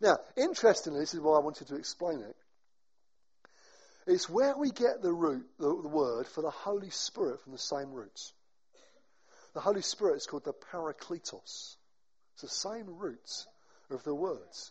Now, 0.00 0.18
interestingly, 0.36 1.00
this 1.00 1.14
is 1.14 1.20
why 1.20 1.36
I 1.36 1.40
wanted 1.40 1.68
to 1.68 1.76
explain 1.76 2.20
it. 2.20 2.36
It's 4.06 4.28
where 4.28 4.56
we 4.56 4.70
get 4.70 5.02
the 5.02 5.12
root, 5.12 5.46
the, 5.58 5.66
the 5.66 5.88
word 5.88 6.26
for 6.26 6.42
the 6.42 6.50
Holy 6.50 6.90
Spirit 6.90 7.40
from 7.40 7.52
the 7.52 7.58
same 7.58 7.92
roots. 7.92 8.32
The 9.54 9.60
Holy 9.60 9.82
Spirit 9.82 10.16
is 10.16 10.26
called 10.26 10.44
the 10.44 10.52
Parakletos. 10.52 11.76
It's 12.34 12.42
the 12.42 12.48
same 12.48 12.86
root 12.86 13.46
of 13.90 14.04
the 14.04 14.14
words. 14.14 14.70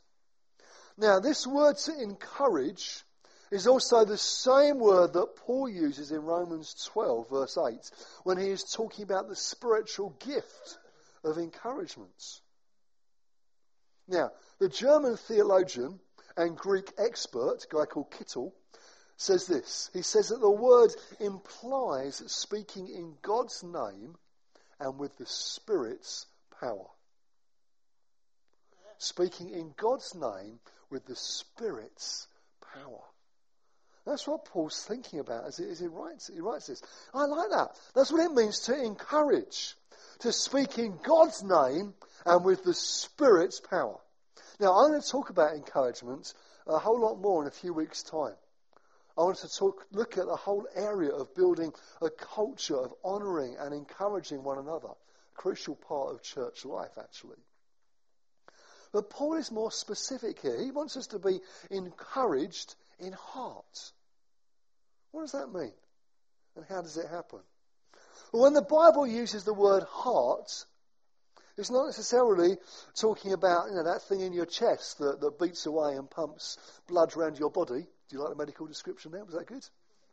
Now, 0.97 1.19
this 1.19 1.45
word 1.45 1.77
to 1.77 2.01
encourage 2.01 3.03
is 3.51 3.67
also 3.67 4.05
the 4.05 4.17
same 4.17 4.79
word 4.79 5.13
that 5.13 5.35
Paul 5.35 5.69
uses 5.69 6.11
in 6.11 6.23
Romans 6.23 6.89
12, 6.93 7.29
verse 7.29 7.57
8, 7.57 7.91
when 8.23 8.37
he 8.37 8.49
is 8.49 8.63
talking 8.63 9.03
about 9.03 9.29
the 9.29 9.35
spiritual 9.35 10.15
gift 10.25 10.77
of 11.23 11.37
encouragement. 11.37 12.39
Now, 14.07 14.31
the 14.59 14.69
German 14.69 15.17
theologian 15.17 15.99
and 16.37 16.57
Greek 16.57 16.91
expert, 16.97 17.65
a 17.65 17.75
guy 17.75 17.85
called 17.85 18.11
Kittel, 18.11 18.51
says 19.17 19.47
this. 19.47 19.89
He 19.93 20.01
says 20.01 20.29
that 20.29 20.41
the 20.41 20.49
word 20.49 20.91
implies 21.19 22.21
speaking 22.27 22.87
in 22.87 23.15
God's 23.21 23.63
name 23.63 24.15
and 24.79 24.99
with 24.99 25.17
the 25.17 25.25
Spirit's 25.25 26.27
power. 26.59 26.87
Speaking 28.97 29.49
in 29.49 29.73
God's 29.77 30.13
name 30.15 30.59
with 30.89 31.05
the 31.05 31.15
Spirit's 31.15 32.27
power. 32.73 33.01
That's 34.05 34.27
what 34.27 34.45
Paul's 34.45 34.83
thinking 34.83 35.19
about 35.19 35.45
as 35.45 35.57
he, 35.57 35.65
as 35.65 35.79
he, 35.79 35.87
writes, 35.87 36.29
he 36.33 36.39
writes 36.39 36.67
this. 36.67 36.81
I 37.13 37.25
like 37.25 37.49
that. 37.49 37.69
That's 37.95 38.11
what 38.11 38.23
it 38.23 38.33
means 38.33 38.59
to 38.61 38.75
encourage, 38.75 39.75
to 40.19 40.31
speak 40.31 40.77
in 40.77 40.99
God's 41.03 41.43
name 41.43 41.95
and 42.25 42.45
with 42.45 42.63
the 42.63 42.73
Spirit's 42.73 43.59
power. 43.59 43.97
Now, 44.59 44.73
I'm 44.73 44.91
going 44.91 45.01
to 45.01 45.09
talk 45.09 45.31
about 45.31 45.55
encouragement 45.55 46.33
a 46.67 46.77
whole 46.77 46.99
lot 46.99 47.19
more 47.19 47.41
in 47.41 47.47
a 47.47 47.51
few 47.51 47.73
weeks' 47.73 48.03
time. 48.03 48.35
I 49.17 49.21
want 49.21 49.37
to 49.37 49.49
talk, 49.49 49.85
look 49.91 50.17
at 50.17 50.25
the 50.25 50.35
whole 50.35 50.67
area 50.75 51.11
of 51.11 51.33
building 51.35 51.73
a 52.01 52.09
culture 52.09 52.77
of 52.77 52.93
honouring 53.03 53.55
and 53.59 53.73
encouraging 53.73 54.43
one 54.43 54.59
another. 54.59 54.89
A 54.89 55.35
crucial 55.35 55.75
part 55.75 56.13
of 56.13 56.21
church 56.21 56.65
life, 56.65 56.97
actually. 56.99 57.37
But 58.91 59.09
Paul 59.09 59.35
is 59.35 59.51
more 59.51 59.71
specific 59.71 60.39
here. 60.39 60.61
He 60.61 60.71
wants 60.71 60.95
us 60.95 61.07
to 61.07 61.19
be 61.19 61.39
encouraged 61.69 62.75
in 62.99 63.13
heart. 63.13 63.91
What 65.11 65.21
does 65.21 65.31
that 65.33 65.53
mean? 65.53 65.73
And 66.55 66.65
how 66.67 66.81
does 66.81 66.97
it 66.97 67.07
happen? 67.09 67.39
Well, 68.31 68.43
when 68.43 68.53
the 68.53 68.61
Bible 68.61 69.07
uses 69.07 69.43
the 69.43 69.53
word 69.53 69.83
heart, 69.83 70.65
it's 71.57 71.71
not 71.71 71.85
necessarily 71.85 72.57
talking 72.95 73.33
about 73.33 73.69
you 73.69 73.75
know, 73.75 73.83
that 73.83 74.01
thing 74.03 74.21
in 74.21 74.33
your 74.33 74.45
chest 74.45 74.99
that, 74.99 75.21
that 75.21 75.39
beats 75.39 75.65
away 75.65 75.95
and 75.95 76.09
pumps 76.09 76.57
blood 76.87 77.15
around 77.15 77.39
your 77.39 77.49
body. 77.49 77.81
Do 78.09 78.15
you 78.15 78.21
like 78.21 78.31
the 78.31 78.35
medical 78.35 78.67
description 78.67 79.11
there? 79.11 79.23
Was 79.23 79.35
that 79.35 79.47
good? 79.47 79.65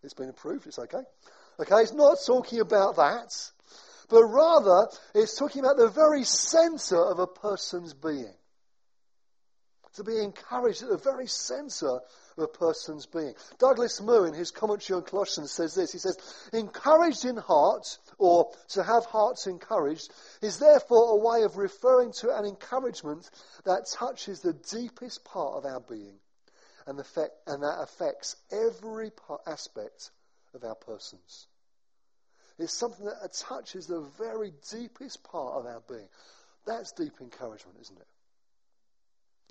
It's 0.02 0.14
been 0.14 0.28
approved. 0.28 0.66
It's 0.66 0.78
okay. 0.78 1.02
Okay, 1.60 1.76
it's 1.76 1.92
not 1.92 2.18
talking 2.24 2.60
about 2.60 2.96
that, 2.96 3.34
but 4.08 4.24
rather 4.24 4.88
it's 5.14 5.36
talking 5.36 5.60
about 5.60 5.76
the 5.76 5.88
very 5.88 6.24
centre 6.24 7.04
of 7.04 7.18
a 7.18 7.26
person's 7.26 7.92
being. 7.92 8.34
To 9.96 10.04
be 10.04 10.18
encouraged 10.18 10.82
at 10.82 10.88
the 10.88 10.96
very 10.96 11.26
centre 11.26 12.00
of 12.36 12.44
a 12.44 12.48
person's 12.48 13.06
being. 13.06 13.34
Douglas 13.58 14.00
Moo, 14.00 14.24
in 14.24 14.34
his 14.34 14.50
commentary 14.50 14.96
on 14.96 15.04
Colossians, 15.04 15.52
says 15.52 15.74
this. 15.74 15.92
He 15.92 15.98
says, 15.98 16.16
Encouraged 16.52 17.24
in 17.24 17.36
heart, 17.36 17.98
or 18.18 18.50
to 18.70 18.82
have 18.82 19.04
hearts 19.06 19.46
encouraged, 19.46 20.12
is 20.40 20.58
therefore 20.58 21.12
a 21.12 21.16
way 21.16 21.44
of 21.44 21.56
referring 21.56 22.12
to 22.20 22.36
an 22.36 22.44
encouragement 22.44 23.28
that 23.64 23.86
touches 23.92 24.40
the 24.40 24.52
deepest 24.52 25.24
part 25.24 25.54
of 25.54 25.64
our 25.64 25.80
being 25.80 26.14
and, 26.86 26.98
effect, 26.98 27.32
and 27.46 27.62
that 27.62 27.80
affects 27.80 28.36
every 28.50 29.10
aspect 29.46 30.10
of 30.54 30.64
our 30.64 30.74
persons. 30.74 31.46
It's 32.58 32.72
something 32.72 33.06
that 33.06 33.32
touches 33.34 33.86
the 33.86 34.00
very 34.18 34.52
deepest 34.70 35.24
part 35.24 35.54
of 35.54 35.66
our 35.66 35.82
being. 35.88 36.08
That's 36.66 36.92
deep 36.92 37.14
encouragement, 37.20 37.78
isn't 37.80 37.98
it? 37.98 38.06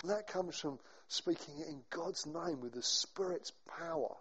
That 0.04 0.26
comes 0.26 0.58
from 0.58 0.78
speaking 1.12 1.54
in 1.68 1.82
God's 1.90 2.26
name 2.26 2.60
with 2.60 2.72
the 2.72 2.82
Spirit's 2.82 3.52
power. 3.78 4.16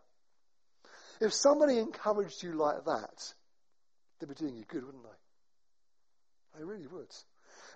If 1.21 1.33
somebody 1.33 1.77
encouraged 1.77 2.43
you 2.43 2.53
like 2.53 2.83
that, 2.85 3.33
they'd 4.19 4.29
be 4.29 4.35
doing 4.35 4.55
you 4.55 4.65
good, 4.67 4.83
wouldn't 4.83 5.03
they? 5.03 6.59
They 6.59 6.65
really 6.65 6.87
would. 6.87 7.07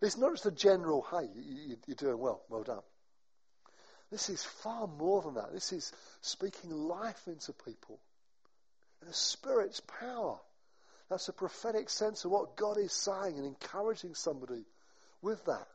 It's 0.02 0.18
not 0.18 0.34
just 0.34 0.46
a 0.46 0.52
general, 0.52 1.06
hey, 1.10 1.30
you're 1.88 1.96
doing 1.96 2.18
well, 2.18 2.42
well 2.50 2.64
done. 2.64 2.82
This 4.12 4.30
is 4.30 4.44
far 4.44 4.88
more 4.88 5.22
than 5.22 5.36
that. 5.36 5.54
This 5.54 5.72
is 5.72 5.92
speaking 6.22 6.72
life 6.72 7.22
into 7.28 7.54
people. 7.54 8.00
And 9.02 9.10
the 9.10 9.14
Spirit's 9.14 9.80
power. 9.80 10.38
That's 11.10 11.30
a 11.30 11.34
prophetic 11.34 11.90
sense 11.90 12.26
of 12.26 12.32
what 12.32 12.58
God 12.58 12.78
is 12.78 12.92
saying 12.92 13.38
and 13.38 13.46
encouraging 13.46 14.16
somebody 14.16 14.66
with 15.22 15.44
that 15.46 15.68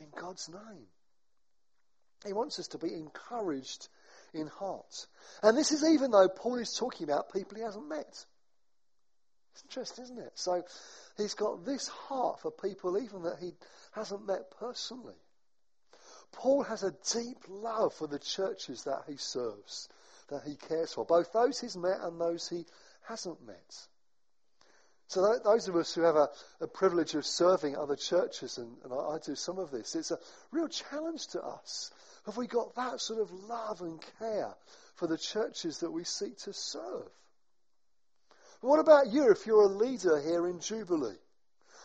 in 0.00 0.06
God's 0.18 0.48
name. 0.48 0.86
He 2.26 2.32
wants 2.32 2.58
us 2.58 2.68
to 2.68 2.78
be 2.78 2.92
encouraged 2.92 3.88
in 4.34 4.46
heart. 4.46 5.06
And 5.42 5.56
this 5.56 5.72
is 5.72 5.84
even 5.84 6.10
though 6.10 6.28
Paul 6.28 6.56
is 6.56 6.74
talking 6.78 7.04
about 7.04 7.32
people 7.32 7.56
he 7.56 7.62
hasn't 7.62 7.88
met. 7.88 8.24
It's 9.52 9.62
interesting, 9.64 10.04
isn't 10.04 10.18
it? 10.18 10.32
So 10.34 10.62
he's 11.16 11.34
got 11.34 11.64
this 11.64 11.88
heart 11.88 12.40
for 12.40 12.50
people 12.50 12.98
even 12.98 13.22
that 13.22 13.38
he 13.40 13.52
hasn't 13.92 14.26
met 14.26 14.50
personally. 14.58 15.14
Paul 16.32 16.62
has 16.62 16.82
a 16.82 16.94
deep 17.12 17.44
love 17.48 17.92
for 17.94 18.06
the 18.06 18.18
churches 18.18 18.84
that 18.84 19.02
he 19.06 19.16
serves, 19.16 19.88
that 20.28 20.42
he 20.44 20.56
cares 20.56 20.94
for, 20.94 21.04
both 21.04 21.32
those 21.32 21.60
he's 21.60 21.76
met 21.76 22.00
and 22.00 22.18
those 22.18 22.48
he 22.48 22.64
hasn't 23.06 23.46
met. 23.46 23.86
So 25.08 25.38
those 25.44 25.68
of 25.68 25.76
us 25.76 25.94
who 25.94 26.00
have 26.02 26.16
a, 26.16 26.30
a, 26.62 26.66
privilege 26.66 27.14
of 27.14 27.26
serving 27.26 27.76
other 27.76 27.96
churches, 27.96 28.56
and, 28.56 28.78
and 28.82 28.94
I, 28.94 28.96
I 28.96 29.18
do 29.22 29.34
some 29.34 29.58
of 29.58 29.70
this, 29.70 29.94
it's 29.94 30.10
a 30.10 30.18
real 30.50 30.68
challenge 30.68 31.26
to 31.28 31.42
us. 31.42 31.90
Have 32.26 32.36
we 32.36 32.46
got 32.46 32.74
that 32.76 33.00
sort 33.00 33.20
of 33.20 33.32
love 33.32 33.80
and 33.80 34.00
care 34.18 34.54
for 34.94 35.06
the 35.06 35.18
churches 35.18 35.78
that 35.78 35.90
we 35.90 36.04
seek 36.04 36.38
to 36.38 36.52
serve? 36.52 37.10
what 38.60 38.78
about 38.78 39.10
you 39.10 39.28
if 39.32 39.44
you're 39.44 39.64
a 39.64 39.66
leader 39.66 40.20
here 40.20 40.46
in 40.46 40.60
Jubilee? 40.60 41.18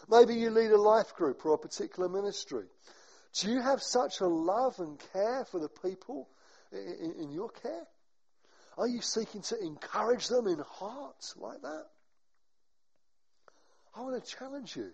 Maybe 0.08 0.36
you 0.36 0.52
lead 0.52 0.69
a 0.69 0.80
life 0.80 1.15
group 1.15 1.43
or 1.43 1.54
a 1.54 1.58
particular 1.58 2.08
ministry. 2.08 2.65
Do 3.34 3.52
you 3.52 3.62
have 3.62 3.82
such 3.82 4.21
a 4.21 4.28
love 4.28 4.80
and 4.80 5.02
care 5.12 5.43
for 5.45 5.60
the 5.60 5.69
people 5.69 6.30
in, 6.71 7.15
in 7.19 7.32
your 7.32 7.50
care? 7.50 7.88
Are 8.78 8.88
you 8.88 9.02
seeking 9.02 9.41
to 9.41 9.60
encourage 9.60 10.28
them 10.28 10.47
in 10.47 10.60
heart 10.60 11.34
like 11.36 11.62
that? 11.62 11.86
I 13.95 14.02
want 14.02 14.23
to 14.23 14.36
challenge 14.36 14.76
you 14.76 14.91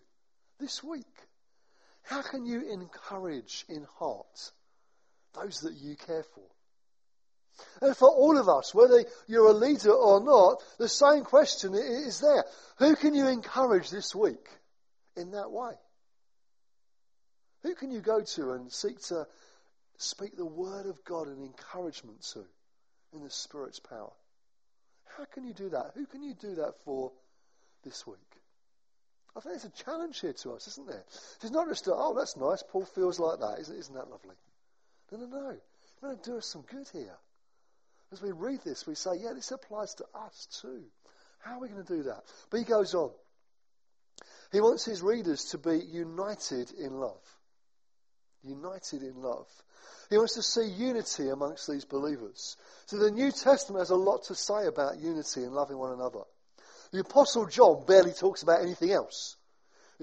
this 0.59 0.81
week. 0.81 1.03
How 2.03 2.21
can 2.21 2.45
you 2.45 2.71
encourage 2.71 3.65
in 3.67 3.85
heart 3.99 4.51
those 5.33 5.59
that 5.61 5.73
you 5.73 5.95
care 5.95 6.23
for? 6.23 6.43
And 7.81 7.95
for 7.95 8.09
all 8.09 8.37
of 8.37 8.49
us, 8.49 8.73
whether 8.73 9.03
you're 9.27 9.49
a 9.49 9.53
leader 9.53 9.91
or 9.91 10.23
not, 10.23 10.63
the 10.79 10.89
same 10.89 11.23
question 11.23 11.73
is 11.75 12.19
there. 12.19 12.45
Who 12.77 12.95
can 12.95 13.13
you 13.13 13.27
encourage 13.27 13.89
this 13.89 14.15
week 14.15 14.47
in 15.15 15.31
that 15.31 15.51
way? 15.51 15.73
Who 17.61 17.75
can 17.75 17.91
you 17.91 18.01
go 18.01 18.21
to 18.21 18.51
and 18.51 18.71
seek 18.71 18.99
to 19.07 19.27
speak 19.97 20.35
the 20.35 20.45
word 20.45 20.85
of 20.87 21.03
God 21.05 21.27
and 21.27 21.43
encouragement 21.43 22.21
to 22.33 22.43
in 23.13 23.23
the 23.23 23.29
Spirit's 23.29 23.79
power? 23.79 24.11
How 25.17 25.25
can 25.25 25.45
you 25.45 25.53
do 25.53 25.69
that? 25.69 25.91
Who 25.95 26.05
can 26.05 26.23
you 26.23 26.33
do 26.33 26.55
that 26.55 26.73
for 26.83 27.11
this 27.83 28.05
week? 28.07 28.17
I 29.35 29.39
think 29.39 29.55
it's 29.55 29.65
a 29.65 29.83
challenge 29.83 30.19
here 30.19 30.33
to 30.33 30.51
us, 30.53 30.67
isn't 30.67 30.87
there? 30.87 31.03
It's 31.41 31.51
not 31.51 31.67
just, 31.67 31.87
oh, 31.91 32.13
that's 32.17 32.37
nice, 32.37 32.63
Paul 32.67 32.85
feels 32.85 33.19
like 33.19 33.39
that. 33.39 33.59
Isn't, 33.59 33.77
isn't 33.77 33.95
that 33.95 34.09
lovely? 34.09 34.35
No, 35.13 35.19
no, 35.19 35.25
no. 35.25 35.49
It's 35.49 36.01
going 36.01 36.17
to 36.17 36.29
do 36.31 36.37
us 36.37 36.47
some 36.47 36.63
good 36.63 36.87
here. 36.91 37.15
As 38.11 38.21
we 38.21 38.31
read 38.31 38.61
this, 38.63 38.87
we 38.87 38.95
say, 38.95 39.11
yeah, 39.21 39.33
this 39.33 39.51
applies 39.51 39.93
to 39.95 40.05
us 40.15 40.47
too. 40.61 40.83
How 41.39 41.57
are 41.57 41.59
we 41.59 41.67
going 41.67 41.83
to 41.83 41.97
do 41.97 42.03
that? 42.03 42.23
But 42.49 42.57
he 42.57 42.63
goes 42.63 42.95
on. 42.95 43.11
He 44.51 44.59
wants 44.59 44.85
his 44.85 45.01
readers 45.01 45.45
to 45.45 45.57
be 45.57 45.79
united 45.91 46.71
in 46.71 46.99
love. 46.99 47.21
United 48.43 49.03
in 49.03 49.21
love. 49.21 49.47
He 50.09 50.17
wants 50.17 50.35
to 50.35 50.43
see 50.43 50.67
unity 50.67 51.29
amongst 51.29 51.69
these 51.69 51.85
believers. 51.85 52.57
So 52.87 52.97
the 52.97 53.11
New 53.11 53.31
Testament 53.31 53.81
has 53.81 53.89
a 53.89 53.95
lot 53.95 54.25
to 54.25 54.35
say 54.35 54.65
about 54.67 54.99
unity 54.99 55.43
and 55.43 55.53
loving 55.53 55.77
one 55.77 55.93
another. 55.93 56.21
The 56.91 56.99
Apostle 56.99 57.47
John 57.47 57.83
barely 57.87 58.13
talks 58.13 58.43
about 58.43 58.61
anything 58.61 58.91
else. 58.91 59.35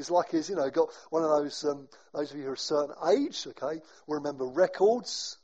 It's 0.01 0.11
like 0.11 0.31
he's, 0.31 0.49
you 0.49 0.57
know, 0.57 0.71
got 0.71 0.89
one 1.11 1.23
of 1.23 1.29
those, 1.29 1.63
um, 1.65 1.87
those 2.15 2.31
of 2.31 2.39
you 2.39 2.45
who 2.45 2.51
are 2.51 2.55
a 2.55 2.59
certain 2.59 2.95
age, 3.11 3.47
okay, 3.49 3.83
will 4.07 4.17
remember 4.17 4.47
records. 4.47 5.37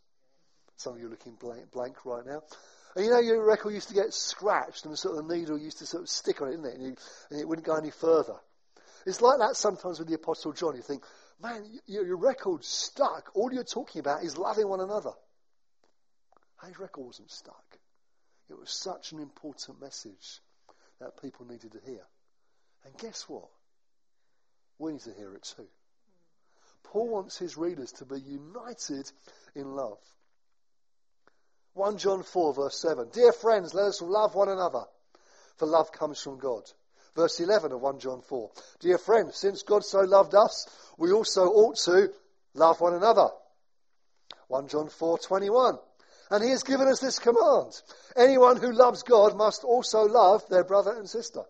Some 0.79 0.95
of 0.95 1.01
you 1.01 1.07
are 1.07 1.11
looking 1.11 1.35
blank, 1.35 1.71
blank 1.71 2.05
right 2.07 2.25
now. 2.27 2.42
And 2.97 3.05
you 3.05 3.11
know, 3.11 3.21
your 3.21 3.45
record 3.45 3.75
used 3.75 3.88
to 3.88 3.95
get 3.95 4.14
scratched 4.14 4.85
and 4.85 4.92
the 4.95 4.97
sort 4.97 5.19
of 5.19 5.31
needle 5.31 5.59
used 5.59 5.79
to 5.79 5.87
sort 5.87 6.03
of 6.05 6.09
stick 6.09 6.40
on 6.40 6.49
it, 6.49 6.53
didn't 6.53 6.66
it? 6.66 6.75
And, 6.75 6.83
you, 6.85 6.97
and 7.31 7.40
it 7.40 7.47
wouldn't 7.47 7.66
go 7.66 7.77
any 7.77 7.90
further. 7.90 8.37
It's 9.05 9.21
like 9.21 9.38
that 9.38 9.57
sometimes 9.57 9.99
with 9.99 10.09
the 10.09 10.14
Apostle 10.14 10.55
John. 10.55 10.75
You 10.75 10.83
think, 10.83 11.05
man, 11.42 11.62
your, 11.87 12.07
your 12.07 12.16
record's 12.16 12.66
stuck. 12.66 13.31
All 13.35 13.53
you're 13.53 13.62
talking 13.62 14.01
about 14.01 14.25
is 14.25 14.38
loving 14.38 14.69
one 14.69 14.81
another. 14.81 15.12
His 16.66 16.79
record 16.79 17.05
wasn't 17.05 17.31
stuck. 17.31 17.79
It 18.49 18.59
was 18.59 18.71
such 18.71 19.12
an 19.12 19.21
important 19.21 19.83
message 19.83 20.40
that 20.99 21.21
people 21.21 21.45
needed 21.45 21.73
to 21.73 21.81
hear. 21.85 22.03
And 22.87 22.97
guess 22.97 23.29
what? 23.29 23.49
We 24.79 24.93
need 24.93 25.01
to 25.03 25.12
hear 25.12 25.35
it 25.35 25.43
too. 25.57 25.67
Paul 26.85 27.09
wants 27.09 27.39
his 27.39 27.57
readers 27.57 27.93
to 27.93 28.05
be 28.05 28.21
united 28.21 29.11
in 29.55 29.75
love. 29.75 29.99
1 31.75 31.99
John 31.99 32.23
4, 32.23 32.55
verse 32.55 32.81
7. 32.81 33.09
Dear 33.12 33.33
friends, 33.33 33.75
let 33.75 33.87
us 33.87 34.01
love 34.01 34.35
one 34.35 34.49
another, 34.49 34.85
for 35.57 35.67
love 35.67 35.93
comes 35.93 36.21
from 36.21 36.39
God. 36.39 36.62
Verse 37.15 37.41
11 37.41 37.73
of 37.73 37.81
1 37.81 37.99
John 37.99 38.23
4. 38.23 38.51
Dear 38.81 38.99
friends, 38.99 39.37
since 39.39 39.62
God 39.62 39.85
so 39.85 40.01
loved 40.01 40.35
us, 40.35 40.67
we 40.99 41.12
also 41.12 41.47
ought 41.47 41.77
to 41.85 42.11
love 42.55 42.81
one 42.81 42.95
another. 42.95 43.29
1 44.49 44.69
John 44.69 44.89
4, 44.89 45.19
21. 45.19 45.79
And 46.31 46.45
he 46.45 46.51
has 46.51 46.62
given 46.62 46.89
us 46.89 47.01
this 47.01 47.19
command. 47.19 47.73
Anyone 48.17 48.57
who 48.57 48.73
loves 48.73 49.03
God 49.03 49.37
must 49.37 49.65
also 49.65 50.03
love 50.03 50.43
their 50.49 50.65
brother 50.65 50.93
and 50.93 51.09
sister. 51.09 51.43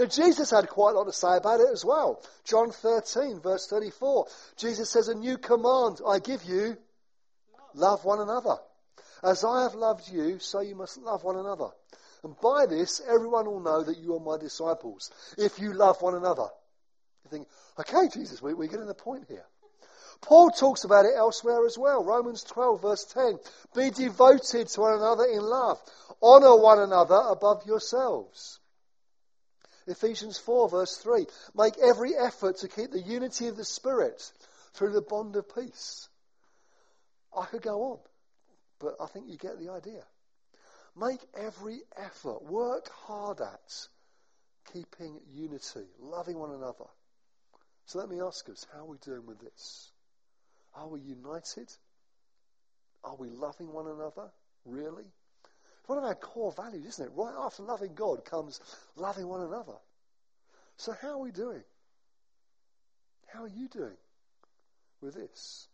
Now, 0.00 0.06
Jesus 0.06 0.50
had 0.50 0.66
quite 0.66 0.94
a 0.94 0.98
lot 0.98 1.04
to 1.04 1.12
say 1.12 1.36
about 1.36 1.60
it 1.60 1.68
as 1.70 1.84
well. 1.84 2.22
John 2.44 2.70
13, 2.70 3.38
verse 3.40 3.66
34. 3.66 4.26
Jesus 4.56 4.88
says, 4.88 5.08
A 5.08 5.14
new 5.14 5.36
command 5.36 6.00
I 6.08 6.20
give 6.20 6.42
you 6.44 6.78
love 7.74 8.02
one 8.06 8.18
another. 8.18 8.56
As 9.22 9.44
I 9.44 9.64
have 9.64 9.74
loved 9.74 10.10
you, 10.10 10.38
so 10.38 10.60
you 10.60 10.74
must 10.74 10.96
love 10.96 11.22
one 11.22 11.36
another. 11.36 11.68
And 12.24 12.34
by 12.40 12.64
this, 12.64 13.02
everyone 13.06 13.44
will 13.44 13.60
know 13.60 13.82
that 13.82 13.98
you 13.98 14.16
are 14.16 14.20
my 14.20 14.38
disciples, 14.38 15.10
if 15.36 15.58
you 15.58 15.74
love 15.74 16.00
one 16.00 16.14
another. 16.14 16.48
You 17.24 17.30
think, 17.30 17.48
okay, 17.80 18.08
Jesus, 18.08 18.40
we, 18.40 18.54
we're 18.54 18.68
getting 18.68 18.86
the 18.86 18.94
point 18.94 19.26
here. 19.28 19.44
Paul 20.22 20.48
talks 20.48 20.84
about 20.84 21.04
it 21.04 21.12
elsewhere 21.14 21.66
as 21.66 21.76
well. 21.76 22.02
Romans 22.02 22.42
12, 22.44 22.80
verse 22.80 23.04
10. 23.04 23.38
Be 23.74 23.90
devoted 23.90 24.68
to 24.68 24.80
one 24.80 24.94
another 24.94 25.24
in 25.24 25.42
love. 25.42 25.78
Honour 26.22 26.56
one 26.56 26.78
another 26.78 27.20
above 27.28 27.66
yourselves. 27.66 28.59
Ephesians 29.86 30.38
4, 30.38 30.68
verse 30.68 30.96
3. 30.96 31.26
Make 31.54 31.74
every 31.78 32.14
effort 32.16 32.58
to 32.58 32.68
keep 32.68 32.90
the 32.90 33.00
unity 33.00 33.48
of 33.48 33.56
the 33.56 33.64
Spirit 33.64 34.22
through 34.74 34.92
the 34.92 35.02
bond 35.02 35.36
of 35.36 35.54
peace. 35.54 36.08
I 37.36 37.46
could 37.46 37.62
go 37.62 37.82
on, 37.82 37.98
but 38.78 38.94
I 39.00 39.06
think 39.06 39.26
you 39.28 39.36
get 39.36 39.58
the 39.58 39.72
idea. 39.72 40.02
Make 40.96 41.20
every 41.38 41.80
effort, 41.96 42.42
work 42.42 42.88
hard 43.06 43.40
at 43.40 43.86
keeping 44.72 45.20
unity, 45.32 45.86
loving 46.00 46.38
one 46.38 46.50
another. 46.50 46.86
So 47.86 47.98
let 47.98 48.08
me 48.08 48.20
ask 48.20 48.48
us, 48.48 48.66
how 48.72 48.80
are 48.80 48.86
we 48.86 48.98
doing 48.98 49.26
with 49.26 49.40
this? 49.40 49.90
Are 50.74 50.88
we 50.88 51.00
united? 51.00 51.68
Are 53.02 53.16
we 53.16 53.28
loving 53.28 53.72
one 53.72 53.86
another? 53.86 54.30
Really? 54.64 55.06
One 55.90 55.98
of 55.98 56.04
our 56.04 56.14
core 56.14 56.52
values, 56.52 56.86
isn't 56.86 57.06
it? 57.06 57.12
Right 57.16 57.34
after 57.36 57.64
loving 57.64 57.94
God 57.94 58.24
comes 58.24 58.60
loving 58.94 59.26
one 59.26 59.40
another. 59.40 59.74
So, 60.76 60.92
how 60.92 61.14
are 61.14 61.18
we 61.18 61.32
doing? 61.32 61.64
How 63.26 63.42
are 63.42 63.48
you 63.48 63.66
doing 63.66 63.96
with 65.00 65.14
this? 65.14 65.66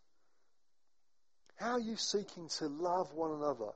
How 1.57 1.73
are 1.73 1.79
you 1.79 1.97
seeking 1.97 2.49
to 2.57 2.67
love 2.67 3.13
one 3.13 3.31
another? 3.31 3.69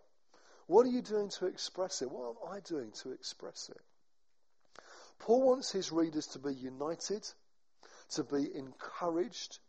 What 0.65 0.87
are 0.87 0.89
you 0.89 1.03
doing 1.03 1.29
to 1.37 1.45
express 1.45 2.01
it? 2.01 2.09
What 2.09 2.29
am 2.29 2.51
I 2.51 2.59
doing 2.61 2.91
to 3.03 3.11
express 3.11 3.69
it? 3.69 4.81
Paul 5.19 5.47
wants 5.47 5.71
his 5.71 5.91
readers 5.91 6.25
to 6.25 6.39
be 6.39 6.55
united, 6.55 7.23
to 8.15 8.23
be 8.23 8.49
encouraged, 8.55 9.59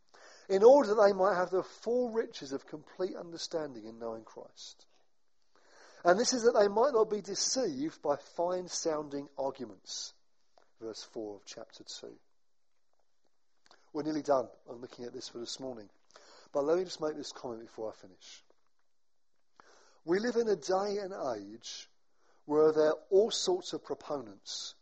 in 0.49 0.65
order 0.65 0.95
that 0.95 1.03
they 1.07 1.13
might 1.13 1.37
have 1.37 1.51
the 1.51 1.65
full 1.65 2.09
riches 2.09 2.51
of 2.51 2.67
complete 2.67 3.15
understanding 3.15 3.85
in 3.85 3.99
knowing 3.99 4.25
Christ. 4.25 4.87
And 6.05 6.19
this 6.19 6.33
is 6.33 6.43
that 6.43 6.59
they 6.59 6.69
might 6.69 6.93
not 6.93 7.11
be 7.11 7.21
deceived 7.21 8.03
by 8.03 8.17
fine 8.37 8.69
sounding 8.69 9.29
arguments. 9.39 10.15
Verse 10.81 11.03
4 11.13 11.37
of 11.37 11.43
chapter 11.47 11.85
2. 12.01 12.09
We're 13.93 14.03
nearly 14.03 14.23
done 14.23 14.49
on 14.69 14.81
looking 14.81 15.05
at 15.05 15.13
this 15.13 15.29
for 15.29 15.39
this 15.39 15.61
morning. 15.61 15.89
But 16.53 16.65
let 16.65 16.79
me 16.79 16.85
just 16.85 17.01
make 17.01 17.17
this 17.17 17.33
comment 17.33 17.63
before 17.63 17.91
I 17.91 18.01
finish. 18.01 18.43
We 20.05 20.19
live 20.19 20.37
in 20.37 20.49
a 20.49 20.57
day 20.57 20.99
and 21.01 21.15
age 21.37 21.89
where 22.47 22.73
there 22.73 22.89
are 22.89 22.99
all 23.11 23.31
sorts 23.31 23.73
of 23.73 23.85
proponents 23.85 24.75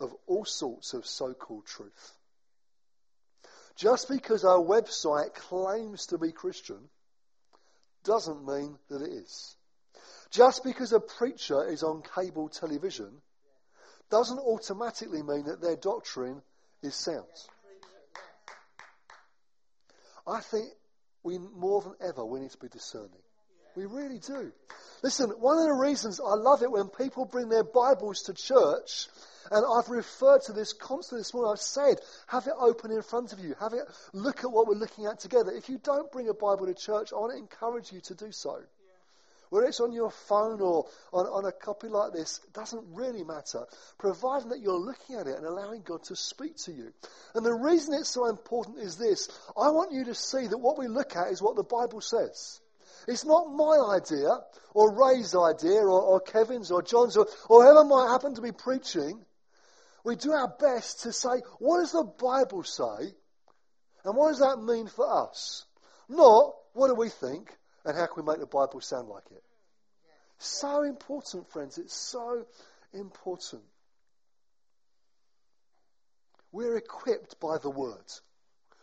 of 0.00 0.14
all 0.26 0.44
sorts 0.44 0.94
of 0.94 1.04
so 1.06 1.34
called 1.34 1.66
truth. 1.66 2.12
Just 3.76 4.08
because 4.08 4.44
our 4.44 4.58
website 4.58 5.34
claims 5.34 6.06
to 6.06 6.18
be 6.18 6.32
Christian 6.32 6.88
doesn't 8.04 8.46
mean 8.46 8.78
that 8.88 9.02
it 9.02 9.10
is. 9.10 9.56
Just 10.30 10.62
because 10.64 10.92
a 10.92 11.00
preacher 11.00 11.66
is 11.68 11.82
on 11.82 12.02
cable 12.14 12.48
television 12.48 13.10
doesn't 14.10 14.38
automatically 14.38 15.22
mean 15.22 15.44
that 15.44 15.60
their 15.60 15.76
doctrine 15.76 16.42
is 16.82 16.94
sound. 16.94 17.26
I 20.26 20.40
think 20.40 20.68
we 21.22 21.38
more 21.38 21.82
than 21.82 21.94
ever 22.06 22.24
we 22.24 22.40
need 22.40 22.50
to 22.50 22.58
be 22.58 22.68
discerning. 22.68 23.22
We 23.76 23.86
really 23.86 24.18
do. 24.18 24.52
Listen, 25.02 25.30
one 25.30 25.58
of 25.58 25.64
the 25.64 25.72
reasons 25.72 26.20
I 26.20 26.34
love 26.34 26.62
it 26.62 26.70
when 26.70 26.88
people 26.88 27.24
bring 27.24 27.48
their 27.48 27.64
Bibles 27.64 28.22
to 28.22 28.34
church, 28.34 29.06
and 29.50 29.64
I've 29.64 29.88
referred 29.88 30.42
to 30.42 30.52
this 30.52 30.72
constantly 30.72 31.20
this 31.20 31.32
morning, 31.32 31.52
I've 31.52 31.60
said, 31.60 32.00
have 32.26 32.46
it 32.46 32.54
open 32.58 32.90
in 32.90 33.02
front 33.02 33.32
of 33.32 33.38
you. 33.38 33.54
Have 33.60 33.72
it 33.74 33.84
look 34.12 34.44
at 34.44 34.50
what 34.50 34.66
we're 34.66 34.74
looking 34.74 35.06
at 35.06 35.20
together. 35.20 35.52
If 35.52 35.68
you 35.68 35.78
don't 35.78 36.10
bring 36.10 36.28
a 36.28 36.34
Bible 36.34 36.66
to 36.66 36.74
church, 36.74 37.12
I 37.12 37.16
want 37.16 37.32
to 37.32 37.38
encourage 37.38 37.92
you 37.92 38.00
to 38.00 38.14
do 38.14 38.32
so. 38.32 38.60
Whether 39.50 39.66
it's 39.66 39.80
on 39.80 39.92
your 39.92 40.10
phone 40.10 40.60
or 40.60 40.86
on, 41.12 41.26
on 41.26 41.44
a 41.46 41.52
copy 41.52 41.88
like 41.88 42.12
this, 42.12 42.40
doesn't 42.52 42.84
really 42.92 43.24
matter, 43.24 43.66
providing 43.98 44.50
that 44.50 44.60
you're 44.60 44.78
looking 44.78 45.16
at 45.16 45.26
it 45.26 45.36
and 45.36 45.46
allowing 45.46 45.82
God 45.82 46.02
to 46.04 46.16
speak 46.16 46.56
to 46.64 46.72
you. 46.72 46.92
And 47.34 47.44
the 47.44 47.54
reason 47.54 47.94
it's 47.94 48.10
so 48.10 48.26
important 48.26 48.78
is 48.78 48.96
this 48.96 49.28
I 49.56 49.70
want 49.70 49.92
you 49.92 50.04
to 50.06 50.14
see 50.14 50.46
that 50.46 50.58
what 50.58 50.78
we 50.78 50.88
look 50.88 51.16
at 51.16 51.32
is 51.32 51.42
what 51.42 51.56
the 51.56 51.64
Bible 51.64 52.00
says. 52.00 52.60
It's 53.06 53.24
not 53.24 53.52
my 53.54 53.96
idea, 53.96 54.28
or 54.74 54.92
Ray's 54.92 55.34
idea, 55.34 55.80
or, 55.80 56.02
or 56.02 56.20
Kevin's, 56.20 56.70
or 56.70 56.82
John's, 56.82 57.16
or, 57.16 57.26
or 57.48 57.62
whoever 57.62 57.84
might 57.84 58.10
happen 58.10 58.34
to 58.34 58.42
be 58.42 58.52
preaching. 58.52 59.24
We 60.04 60.16
do 60.16 60.32
our 60.32 60.52
best 60.60 61.02
to 61.02 61.12
say, 61.12 61.40
what 61.58 61.80
does 61.80 61.92
the 61.92 62.04
Bible 62.04 62.62
say? 62.64 63.14
And 64.04 64.16
what 64.16 64.30
does 64.30 64.40
that 64.40 64.62
mean 64.62 64.88
for 64.88 65.22
us? 65.24 65.64
Not, 66.08 66.54
what 66.72 66.88
do 66.88 66.94
we 66.94 67.08
think? 67.08 67.56
And 67.84 67.96
how 67.96 68.06
can 68.06 68.24
we 68.24 68.30
make 68.32 68.40
the 68.40 68.46
Bible 68.46 68.80
sound 68.80 69.08
like 69.08 69.24
it? 69.30 69.42
So 70.38 70.82
important, 70.82 71.50
friends. 71.50 71.78
It's 71.78 71.94
so 71.94 72.44
important. 72.92 73.62
We're 76.52 76.76
equipped 76.76 77.40
by 77.40 77.58
the 77.58 77.70
Word. 77.70 78.04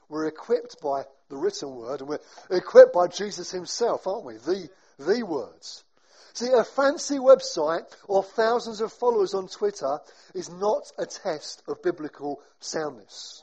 We're 0.10 0.28
equipped 0.28 0.82
by 0.82 1.04
the 1.30 1.38
written 1.38 1.76
Word, 1.76 2.02
and 2.02 2.10
we're 2.10 2.20
equipped 2.52 2.94
by 2.94 3.08
Jesus 3.08 3.52
Himself, 3.52 4.06
aren't 4.06 4.26
we? 4.26 4.36
The, 4.36 4.70
the 5.00 5.24
words. 5.24 5.84
See, 6.34 6.52
a 6.52 6.66
fancy 6.66 7.18
website 7.18 7.86
or 8.08 8.22
thousands 8.22 8.82
of 8.82 8.92
followers 8.92 9.34
on 9.34 9.48
Twitter 9.48 10.00
is 10.34 10.50
not 10.50 10.92
a 10.98 11.06
test 11.06 11.64
of 11.68 11.82
biblical 11.82 12.42
soundness. 12.60 13.42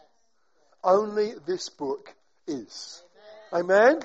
Only 0.85 1.33
this 1.47 1.71
book 1.71 2.15
is. 2.47 3.03
Amen? 3.51 4.01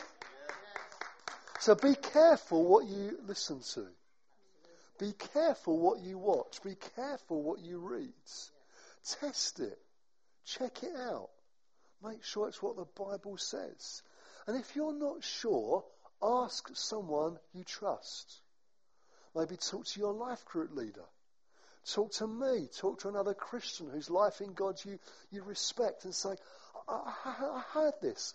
So 1.60 1.76
be 1.76 1.96
careful 1.96 2.64
what 2.66 2.86
you 2.86 3.18
listen 3.26 3.62
to. 3.74 3.88
Be 5.00 5.14
careful 5.34 5.78
what 5.78 6.00
you 6.02 6.18
watch. 6.18 6.62
Be 6.64 6.76
careful 6.96 7.42
what 7.42 7.60
you 7.60 7.80
read. 7.80 8.14
Test 9.20 9.60
it. 9.60 9.78
Check 10.46 10.84
it 10.84 10.96
out. 10.96 11.30
Make 12.04 12.24
sure 12.24 12.48
it's 12.48 12.62
what 12.62 12.76
the 12.76 12.86
Bible 12.86 13.38
says. 13.38 14.02
And 14.46 14.58
if 14.58 14.76
you're 14.76 14.94
not 14.94 15.24
sure, 15.24 15.84
ask 16.22 16.70
someone 16.74 17.38
you 17.54 17.64
trust. 17.64 18.42
Maybe 19.36 19.58
talk 19.58 19.86
to 19.86 20.00
your 20.00 20.14
life 20.14 20.46
group 20.46 20.76
leader. 20.76 21.06
Talk 21.92 22.12
to 22.14 22.28
me. 22.28 22.68
Talk 22.78 23.00
to 23.02 23.10
another 23.10 23.34
Christian 23.34 23.90
whose 23.90 24.10
life 24.10 24.42
in 24.42 24.54
God 24.54 24.80
you, 24.84 25.00
you 25.32 25.44
respect 25.44 26.06
and 26.06 26.14
say, 26.14 26.36
I, 26.88 27.14
I, 27.26 27.30
I 27.30 27.64
heard 27.74 27.94
this. 28.02 28.34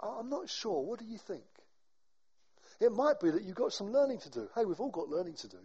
I'm 0.00 0.28
not 0.28 0.48
sure. 0.48 0.82
What 0.82 0.98
do 0.98 1.04
you 1.04 1.18
think? 1.18 1.42
It 2.80 2.92
might 2.92 3.20
be 3.20 3.30
that 3.30 3.42
you've 3.42 3.54
got 3.54 3.72
some 3.72 3.92
learning 3.92 4.18
to 4.20 4.30
do. 4.30 4.48
Hey, 4.54 4.64
we've 4.64 4.80
all 4.80 4.90
got 4.90 5.08
learning 5.08 5.34
to 5.34 5.48
do. 5.48 5.58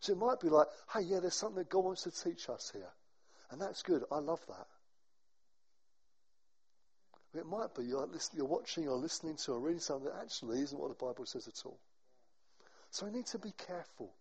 So 0.00 0.12
it 0.12 0.18
might 0.18 0.40
be 0.40 0.48
like, 0.48 0.66
hey, 0.92 1.02
yeah, 1.02 1.20
there's 1.20 1.34
something 1.34 1.58
that 1.58 1.70
God 1.70 1.84
wants 1.84 2.02
to 2.02 2.10
teach 2.10 2.48
us 2.48 2.70
here. 2.72 2.90
And 3.50 3.60
that's 3.60 3.82
good. 3.82 4.04
I 4.10 4.18
love 4.18 4.40
that. 4.48 4.66
It 7.38 7.46
might 7.46 7.74
be 7.74 7.84
you're, 7.84 8.08
you're 8.34 8.46
watching 8.46 8.88
or 8.88 8.96
listening 8.96 9.36
to 9.44 9.52
or 9.52 9.60
reading 9.60 9.80
something 9.80 10.04
that 10.04 10.20
actually 10.22 10.60
isn't 10.60 10.78
what 10.78 10.88
the 10.88 11.04
Bible 11.04 11.26
says 11.26 11.48
at 11.48 11.60
all. 11.64 11.78
So 12.90 13.06
we 13.06 13.12
need 13.12 13.26
to 13.26 13.38
be 13.38 13.52
careful. 13.66 14.12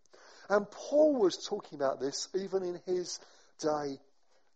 And 0.49 0.69
Paul 0.69 1.21
was 1.21 1.45
talking 1.47 1.77
about 1.77 1.99
this 1.99 2.27
even 2.33 2.63
in 2.63 2.79
his 2.85 3.19
day 3.59 3.97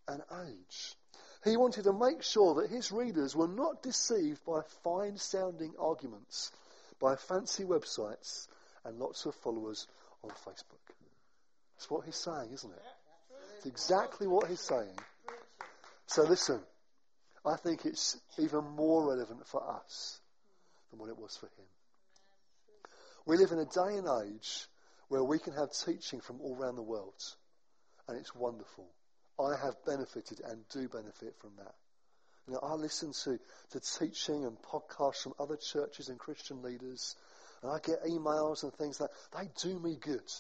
and 0.08 0.22
age. 0.48 0.96
He 1.44 1.56
wanted 1.56 1.84
to 1.84 1.94
make 1.94 2.24
sure 2.24 2.56
that 2.56 2.72
his 2.72 2.92
readers 2.92 3.36
were 3.36 3.48
not 3.48 3.84
deceived 3.84 4.44
by 4.44 4.62
fine 4.84 5.18
sounding 5.18 5.74
arguments 5.80 6.52
by 7.00 7.16
fancy 7.16 7.64
websites 7.64 8.48
and 8.86 8.98
lots 8.98 9.26
of 9.26 9.36
followers 9.36 9.88
on 10.24 10.32
Facebook. 10.32 10.94
That's 11.76 11.90
what 11.90 12.06
he's 12.06 12.16
saying, 12.16 12.50
isn't 12.54 12.72
it? 12.72 12.82
It's 13.58 13.66
exactly 13.66 14.28
what 14.28 14.48
he's 14.48 14.60
saying. 14.60 14.98
So 16.08 16.24
listen, 16.24 16.60
I 17.46 17.56
think 17.58 17.86
it's 17.86 18.18
even 18.38 18.64
more 18.64 19.10
relevant 19.10 19.46
for 19.48 19.62
us 19.64 20.20
than 20.90 21.00
what 21.00 21.10
it 21.10 21.18
was 21.18 21.38
for 21.38 21.48
him. 21.48 21.66
We 23.26 23.38
live 23.38 23.52
in 23.52 23.60
a 23.60 23.66
day 23.66 23.98
and 23.98 24.08
age 24.26 24.68
where 25.10 25.24
we 25.24 25.40
can 25.40 25.54
have 25.54 25.72
teaching 25.72 26.22
from 26.22 26.42
all 26.42 26.58
around 26.58 26.76
the 26.76 26.82
world, 26.82 27.22
and 28.08 28.18
it's 28.18 28.34
wonderful. 28.34 28.88
I 29.40 29.56
have 29.64 29.76
benefited 29.86 30.42
and 30.46 30.68
do 30.70 30.88
benefit 30.88 31.36
from 31.40 31.52
that. 31.58 31.76
You 32.48 32.54
know, 32.54 32.60
I 32.64 32.74
listen 32.76 33.12
to, 33.24 33.40
to 33.72 33.80
teaching 34.00 34.46
and 34.46 34.58
podcasts 34.62 35.24
from 35.24 35.34
other 35.38 35.58
churches 35.58 36.08
and 36.08 36.18
Christian 36.18 36.62
leaders, 36.62 37.16
and 37.62 37.72
I 37.72 37.80
get 37.80 38.06
emails 38.06 38.64
and 38.64 38.74
things 38.74 39.02
like 39.02 39.10
that. 39.32 39.38
They 39.38 39.70
do 39.70 39.80
me 39.80 39.98
good. 40.00 40.32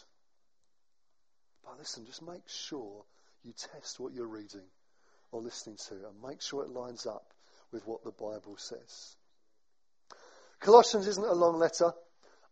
But 1.66 1.78
listen, 1.80 2.06
just 2.06 2.26
make 2.26 2.48
sure 2.48 3.04
you 3.44 3.52
test 3.52 4.00
what 4.00 4.14
you're 4.14 4.28
reading 4.28 4.64
or 5.32 5.42
listening 5.42 5.76
to 5.90 5.96
and 5.96 6.24
make 6.26 6.42
sure 6.42 6.64
it 6.64 6.70
lines 6.70 7.06
up 7.06 7.34
with 7.74 7.86
what 7.86 8.06
the 8.06 8.12
Bible 8.12 8.56
says. 8.56 9.18
Colossians 10.62 11.08
isn't 11.08 11.28
a 11.28 11.34
long 11.34 11.60
letter. 11.60 11.92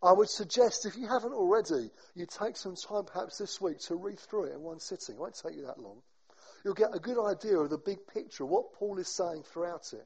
I 0.04 0.12
would 0.12 0.30
suggest, 0.30 0.86
if 0.86 0.98
you 0.98 1.08
haven't 1.08 1.34
already, 1.34 1.90
you 2.14 2.26
take 2.26 2.58
some 2.58 2.76
time 2.76 3.06
perhaps 3.06 3.38
this 3.38 3.62
week 3.62 3.80
to 3.88 3.96
read 3.96 4.20
through 4.20 4.46
it 4.46 4.54
in 4.54 4.62
one 4.62 4.82
sitting. 4.82 5.16
It 5.16 5.22
won't 5.22 5.40
take 5.42 5.56
you 5.56 5.66
that 5.66 5.80
long 5.80 6.02
you'll 6.66 6.74
get 6.74 6.96
a 6.96 7.00
good 7.00 7.24
idea 7.24 7.60
of 7.60 7.70
the 7.70 7.78
big 7.78 8.08
picture, 8.08 8.44
what 8.44 8.74
Paul 8.74 8.98
is 8.98 9.08
saying 9.08 9.44
throughout 9.44 9.94
it. 9.94 10.06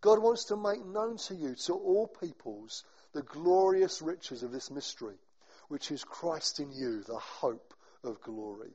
God 0.00 0.18
wants 0.18 0.46
to 0.46 0.56
make 0.56 0.84
known 0.84 1.16
to 1.28 1.34
you, 1.34 1.54
to 1.66 1.74
all 1.74 2.08
peoples, 2.08 2.84
the 3.14 3.22
glorious 3.22 4.02
riches 4.02 4.42
of 4.42 4.50
this 4.50 4.68
mystery, 4.68 5.14
which 5.68 5.92
is 5.92 6.02
Christ 6.02 6.58
in 6.58 6.72
you, 6.72 7.04
the 7.04 7.18
hope 7.18 7.72
of 8.02 8.20
glory. 8.20 8.72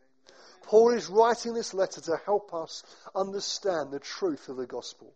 Paul 0.64 0.94
is 0.94 1.10
writing 1.10 1.54
this 1.54 1.74
letter 1.74 2.00
to 2.00 2.18
help 2.26 2.54
us 2.54 2.84
understand 3.14 3.92
the 3.92 4.00
truth 4.00 4.48
of 4.48 4.56
the 4.56 4.66
gospel 4.66 5.14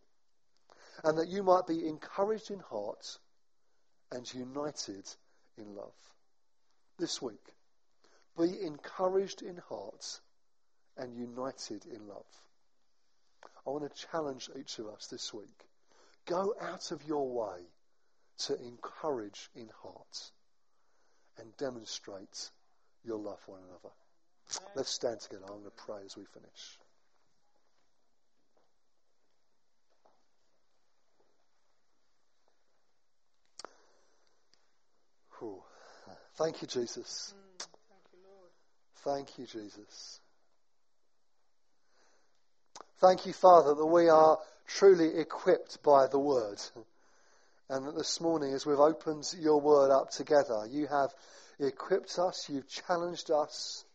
and 1.05 1.17
that 1.17 1.29
you 1.29 1.43
might 1.43 1.65
be 1.65 1.87
encouraged 1.87 2.51
in 2.51 2.59
heart 2.59 3.19
and 4.11 4.33
united 4.33 5.07
in 5.57 5.75
love. 5.75 5.95
This 6.99 7.21
week, 7.21 7.53
be 8.37 8.61
encouraged 8.65 9.43
in 9.43 9.57
heart 9.69 10.19
and 10.97 11.15
united 11.15 11.85
in 11.85 12.07
love. 12.07 12.25
I 13.65 13.69
want 13.69 13.83
to 13.83 14.07
challenge 14.11 14.49
each 14.57 14.79
of 14.79 14.87
us 14.87 15.07
this 15.07 15.33
week. 15.33 15.65
Go 16.25 16.55
out 16.61 16.91
of 16.91 17.03
your 17.07 17.27
way 17.27 17.59
to 18.39 18.59
encourage 18.61 19.49
in 19.55 19.69
heart 19.83 20.31
and 21.39 21.55
demonstrate 21.57 22.49
your 23.03 23.17
love 23.17 23.39
for 23.45 23.53
one 23.53 23.61
another. 23.69 23.93
Let's 24.75 24.89
stand 24.89 25.19
together. 25.19 25.43
I'm 25.47 25.59
going 25.59 25.65
to 25.65 25.71
pray 25.71 26.01
as 26.05 26.15
we 26.15 26.25
finish. 26.25 26.77
Thank 36.37 36.61
you, 36.61 36.67
Jesus. 36.67 37.33
Mm, 37.35 37.65
thank 37.89 38.03
you, 38.13 38.19
Lord. 38.29 38.51
Thank 38.97 39.39
you, 39.39 39.45
Jesus. 39.47 40.21
Thank 42.99 43.27
you, 43.27 43.33
Father, 43.33 43.75
that 43.75 43.85
we 43.85 44.09
are 44.09 44.39
truly 44.65 45.19
equipped 45.19 45.83
by 45.83 46.07
the 46.07 46.17
Word. 46.17 46.59
And 47.69 47.85
that 47.85 47.95
this 47.95 48.19
morning, 48.19 48.55
as 48.55 48.65
we've 48.65 48.79
opened 48.79 49.31
your 49.39 49.61
Word 49.61 49.91
up 49.91 50.09
together, 50.09 50.65
you 50.67 50.87
have 50.87 51.13
equipped 51.59 52.17
us, 52.17 52.49
you've 52.49 52.67
challenged 52.67 53.29
us, 53.29 53.85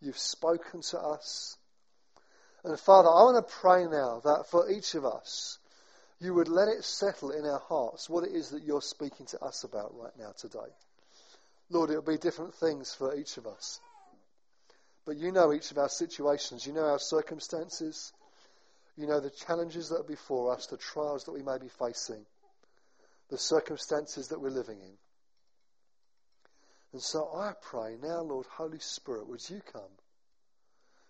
you've 0.00 0.18
spoken 0.18 0.80
to 0.90 1.00
us. 1.00 1.56
And 2.62 2.78
Father, 2.78 3.08
I 3.08 3.22
want 3.24 3.48
to 3.48 3.54
pray 3.60 3.86
now 3.86 4.20
that 4.22 4.44
for 4.48 4.70
each 4.70 4.94
of 4.94 5.04
us, 5.04 5.58
you 6.20 6.32
would 6.34 6.48
let 6.48 6.68
it 6.68 6.84
settle 6.84 7.32
in 7.32 7.44
our 7.44 7.58
hearts 7.58 8.08
what 8.08 8.22
it 8.22 8.32
is 8.32 8.50
that 8.50 8.62
you're 8.62 8.80
speaking 8.80 9.26
to 9.26 9.40
us 9.42 9.64
about 9.64 9.92
right 9.98 10.16
now 10.16 10.32
today. 10.38 10.70
Lord, 11.68 11.90
it'll 11.90 12.02
be 12.02 12.16
different 12.16 12.54
things 12.54 12.94
for 12.94 13.12
each 13.16 13.38
of 13.38 13.48
us. 13.48 13.80
But 15.04 15.16
you 15.16 15.32
know 15.32 15.52
each 15.52 15.72
of 15.72 15.78
our 15.78 15.88
situations, 15.88 16.64
you 16.64 16.72
know 16.72 16.84
our 16.84 17.00
circumstances, 17.00 18.12
you 18.96 19.06
know 19.06 19.20
the 19.20 19.30
challenges 19.30 19.88
that 19.88 20.00
are 20.00 20.04
before 20.04 20.52
us, 20.52 20.66
the 20.66 20.76
trials 20.76 21.24
that 21.24 21.32
we 21.32 21.42
may 21.42 21.58
be 21.58 21.68
facing. 21.68 22.24
the 23.30 23.38
circumstances 23.38 24.28
that 24.28 24.40
we're 24.40 24.50
living 24.50 24.80
in. 24.80 24.96
And 26.92 27.00
so 27.00 27.30
I 27.34 27.52
pray 27.62 27.96
now, 28.02 28.22
Lord, 28.22 28.46
Holy 28.50 28.80
Spirit, 28.80 29.28
would 29.28 29.48
you 29.48 29.60
come 29.72 29.82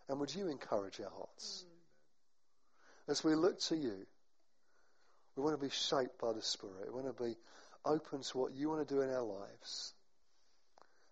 and 0.09 0.21
would 0.21 0.35
you 0.35 0.49
encourage 0.49 1.01
our 1.01 1.11
hearts? 1.11 1.65
Mm. 1.67 3.13
As 3.13 3.25
we 3.25 3.35
look 3.35 3.59
to 3.61 3.77
you, 3.77 4.07
we 5.35 5.43
want 5.43 5.59
to 5.59 5.67
be 5.67 5.71
shaped 5.71 6.21
by 6.21 6.33
the 6.35 6.43
Spirit. 6.43 6.93
We 6.93 7.03
want 7.03 7.17
to 7.17 7.23
be 7.23 7.35
open 7.87 8.21
to 8.21 8.39
what 8.39 8.53
you 8.53 8.69
want 8.69 8.87
to 8.87 8.95
do 8.95 9.01
in 9.01 9.09
our 9.09 9.23
lives. 9.23 9.95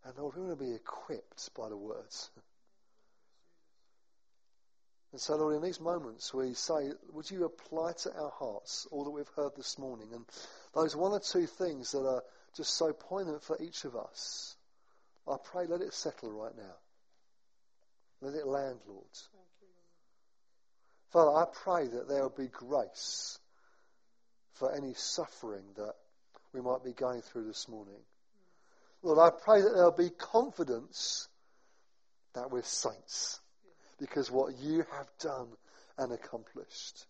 And 0.05 0.15
Lord, 0.19 0.37
we 0.37 0.43
want 0.43 0.59
to 0.59 0.65
be 0.65 0.75
equipped 0.75 1.55
by 1.57 1.71
the 1.71 1.77
words. 1.77 2.31
And 5.13 5.21
so, 5.21 5.37
Lord, 5.37 5.57
in 5.57 5.63
these 5.63 5.81
moments, 5.81 6.35
we 6.35 6.53
say, 6.53 6.91
would 7.13 7.31
you 7.31 7.45
apply 7.45 7.93
to 8.03 8.13
our 8.15 8.31
hearts 8.31 8.87
all 8.91 9.05
that 9.05 9.11
we've 9.11 9.31
heard 9.37 9.53
this 9.57 9.79
morning? 9.79 10.09
And 10.13 10.25
those 10.75 10.95
one 10.95 11.13
or 11.13 11.21
two 11.21 11.47
things 11.47 11.93
that 11.93 12.07
are 12.07 12.23
just 12.55 12.77
so 12.77 12.93
poignant 12.93 13.43
for 13.43 13.61
each 13.61 13.85
of 13.85 13.97
us, 13.97 14.57
I 15.27 15.37
pray, 15.43 15.67
let 15.67 15.81
it 15.81 15.95
settle 15.95 16.31
right 16.31 16.57
now. 16.57 16.75
Let 18.21 18.35
it 18.35 18.47
land, 18.47 18.79
Lord. 18.87 19.07
Father, 21.11 21.39
I 21.39 21.45
pray 21.53 21.87
that 21.89 22.09
there 22.09 22.23
will 22.23 22.35
be 22.37 22.49
grace 22.49 23.39
for 24.55 24.75
any 24.75 24.93
suffering 24.93 25.65
that 25.77 25.95
we 26.53 26.61
might 26.61 26.85
be 26.85 26.93
going 26.93 27.23
through 27.23 27.47
this 27.47 27.67
morning. 27.69 27.95
Lord, 29.03 29.19
I 29.19 29.31
pray 29.43 29.63
that 29.63 29.73
there'll 29.75 29.93
be 29.93 30.11
confidence 30.11 31.29
that 32.35 32.51
we're 32.51 32.63
saints 32.63 33.41
because 33.99 34.31
what 34.31 34.59
you 34.59 34.85
have 34.97 35.09
done 35.21 35.49
and 35.97 36.13
accomplished. 36.13 37.07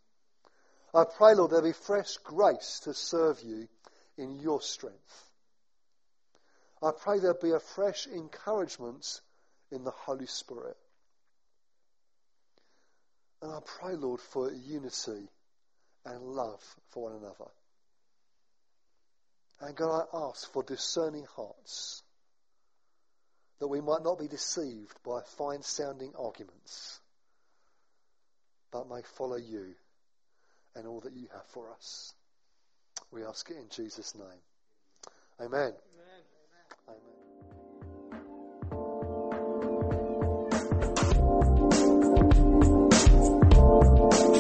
I 0.95 1.05
pray, 1.05 1.35
Lord, 1.35 1.51
there'll 1.51 1.65
be 1.65 1.73
fresh 1.73 2.17
grace 2.25 2.81
to 2.85 2.95
serve 2.95 3.41
you 3.43 3.69
in 4.17 4.41
your 4.41 4.63
strength. 4.63 5.25
I 6.83 6.91
pray 6.93 7.19
there'll 7.19 7.39
be 7.41 7.53
a 7.53 7.61
fresh 7.61 8.07
encouragement 8.07 9.21
in 9.71 9.85
the 9.85 9.91
Holy 9.91 10.27
Spirit. 10.27 10.77
And 13.43 13.53
I 13.53 13.59
pray, 13.65 13.95
Lord, 13.95 14.21
for 14.21 14.51
unity 14.51 15.29
and 16.05 16.23
love 16.23 16.63
for 16.91 17.05
one 17.05 17.21
another. 17.21 17.51
And 19.61 19.77
God, 19.77 20.07
I 20.13 20.17
ask 20.29 20.51
for 20.53 20.63
discerning 20.63 21.27
hearts 21.37 22.03
that 23.59 23.69
we 23.69 23.81
might 23.81 24.03
not 24.03 24.19
be 24.19 24.29
deceived 24.29 24.99
by 25.05 25.21
fine 25.37 25.63
sounding 25.63 26.13
arguments, 26.19 27.01
but 28.71 28.89
may 28.89 29.03
follow 29.03 29.37
you 29.37 29.75
and 30.77 30.87
all 30.87 31.01
that 31.01 31.13
you 31.13 31.27
have 31.33 31.47
for 31.47 31.71
us. 31.73 32.15
We 33.11 33.25
ask 33.25 33.51
it 33.51 33.57
in 33.57 33.69
Jesus' 33.71 34.15
name. 34.15 34.27
Amen. 35.41 35.61
Amen. 35.61 35.73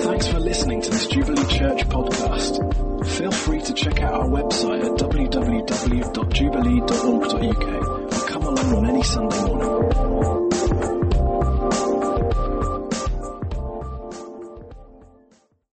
Thanks 0.03 0.27
for 0.29 0.41
listening 0.41 0.83
to 0.83 0.91
this 0.91 1.07
Jubilee 1.07 1.47
Church 1.47 1.89
podcast. 1.89 3.07
Feel 3.07 3.31
free 3.31 3.62
to 3.62 3.73
check 3.73 4.01
out 4.01 4.12
our 4.14 4.27
website 4.27 4.85
at 4.85 4.99
www.jubilee.org.uk 4.99 7.98
on 8.57 8.87
any 8.87 9.03
Sunday 9.03 9.53
morning. 9.53 9.88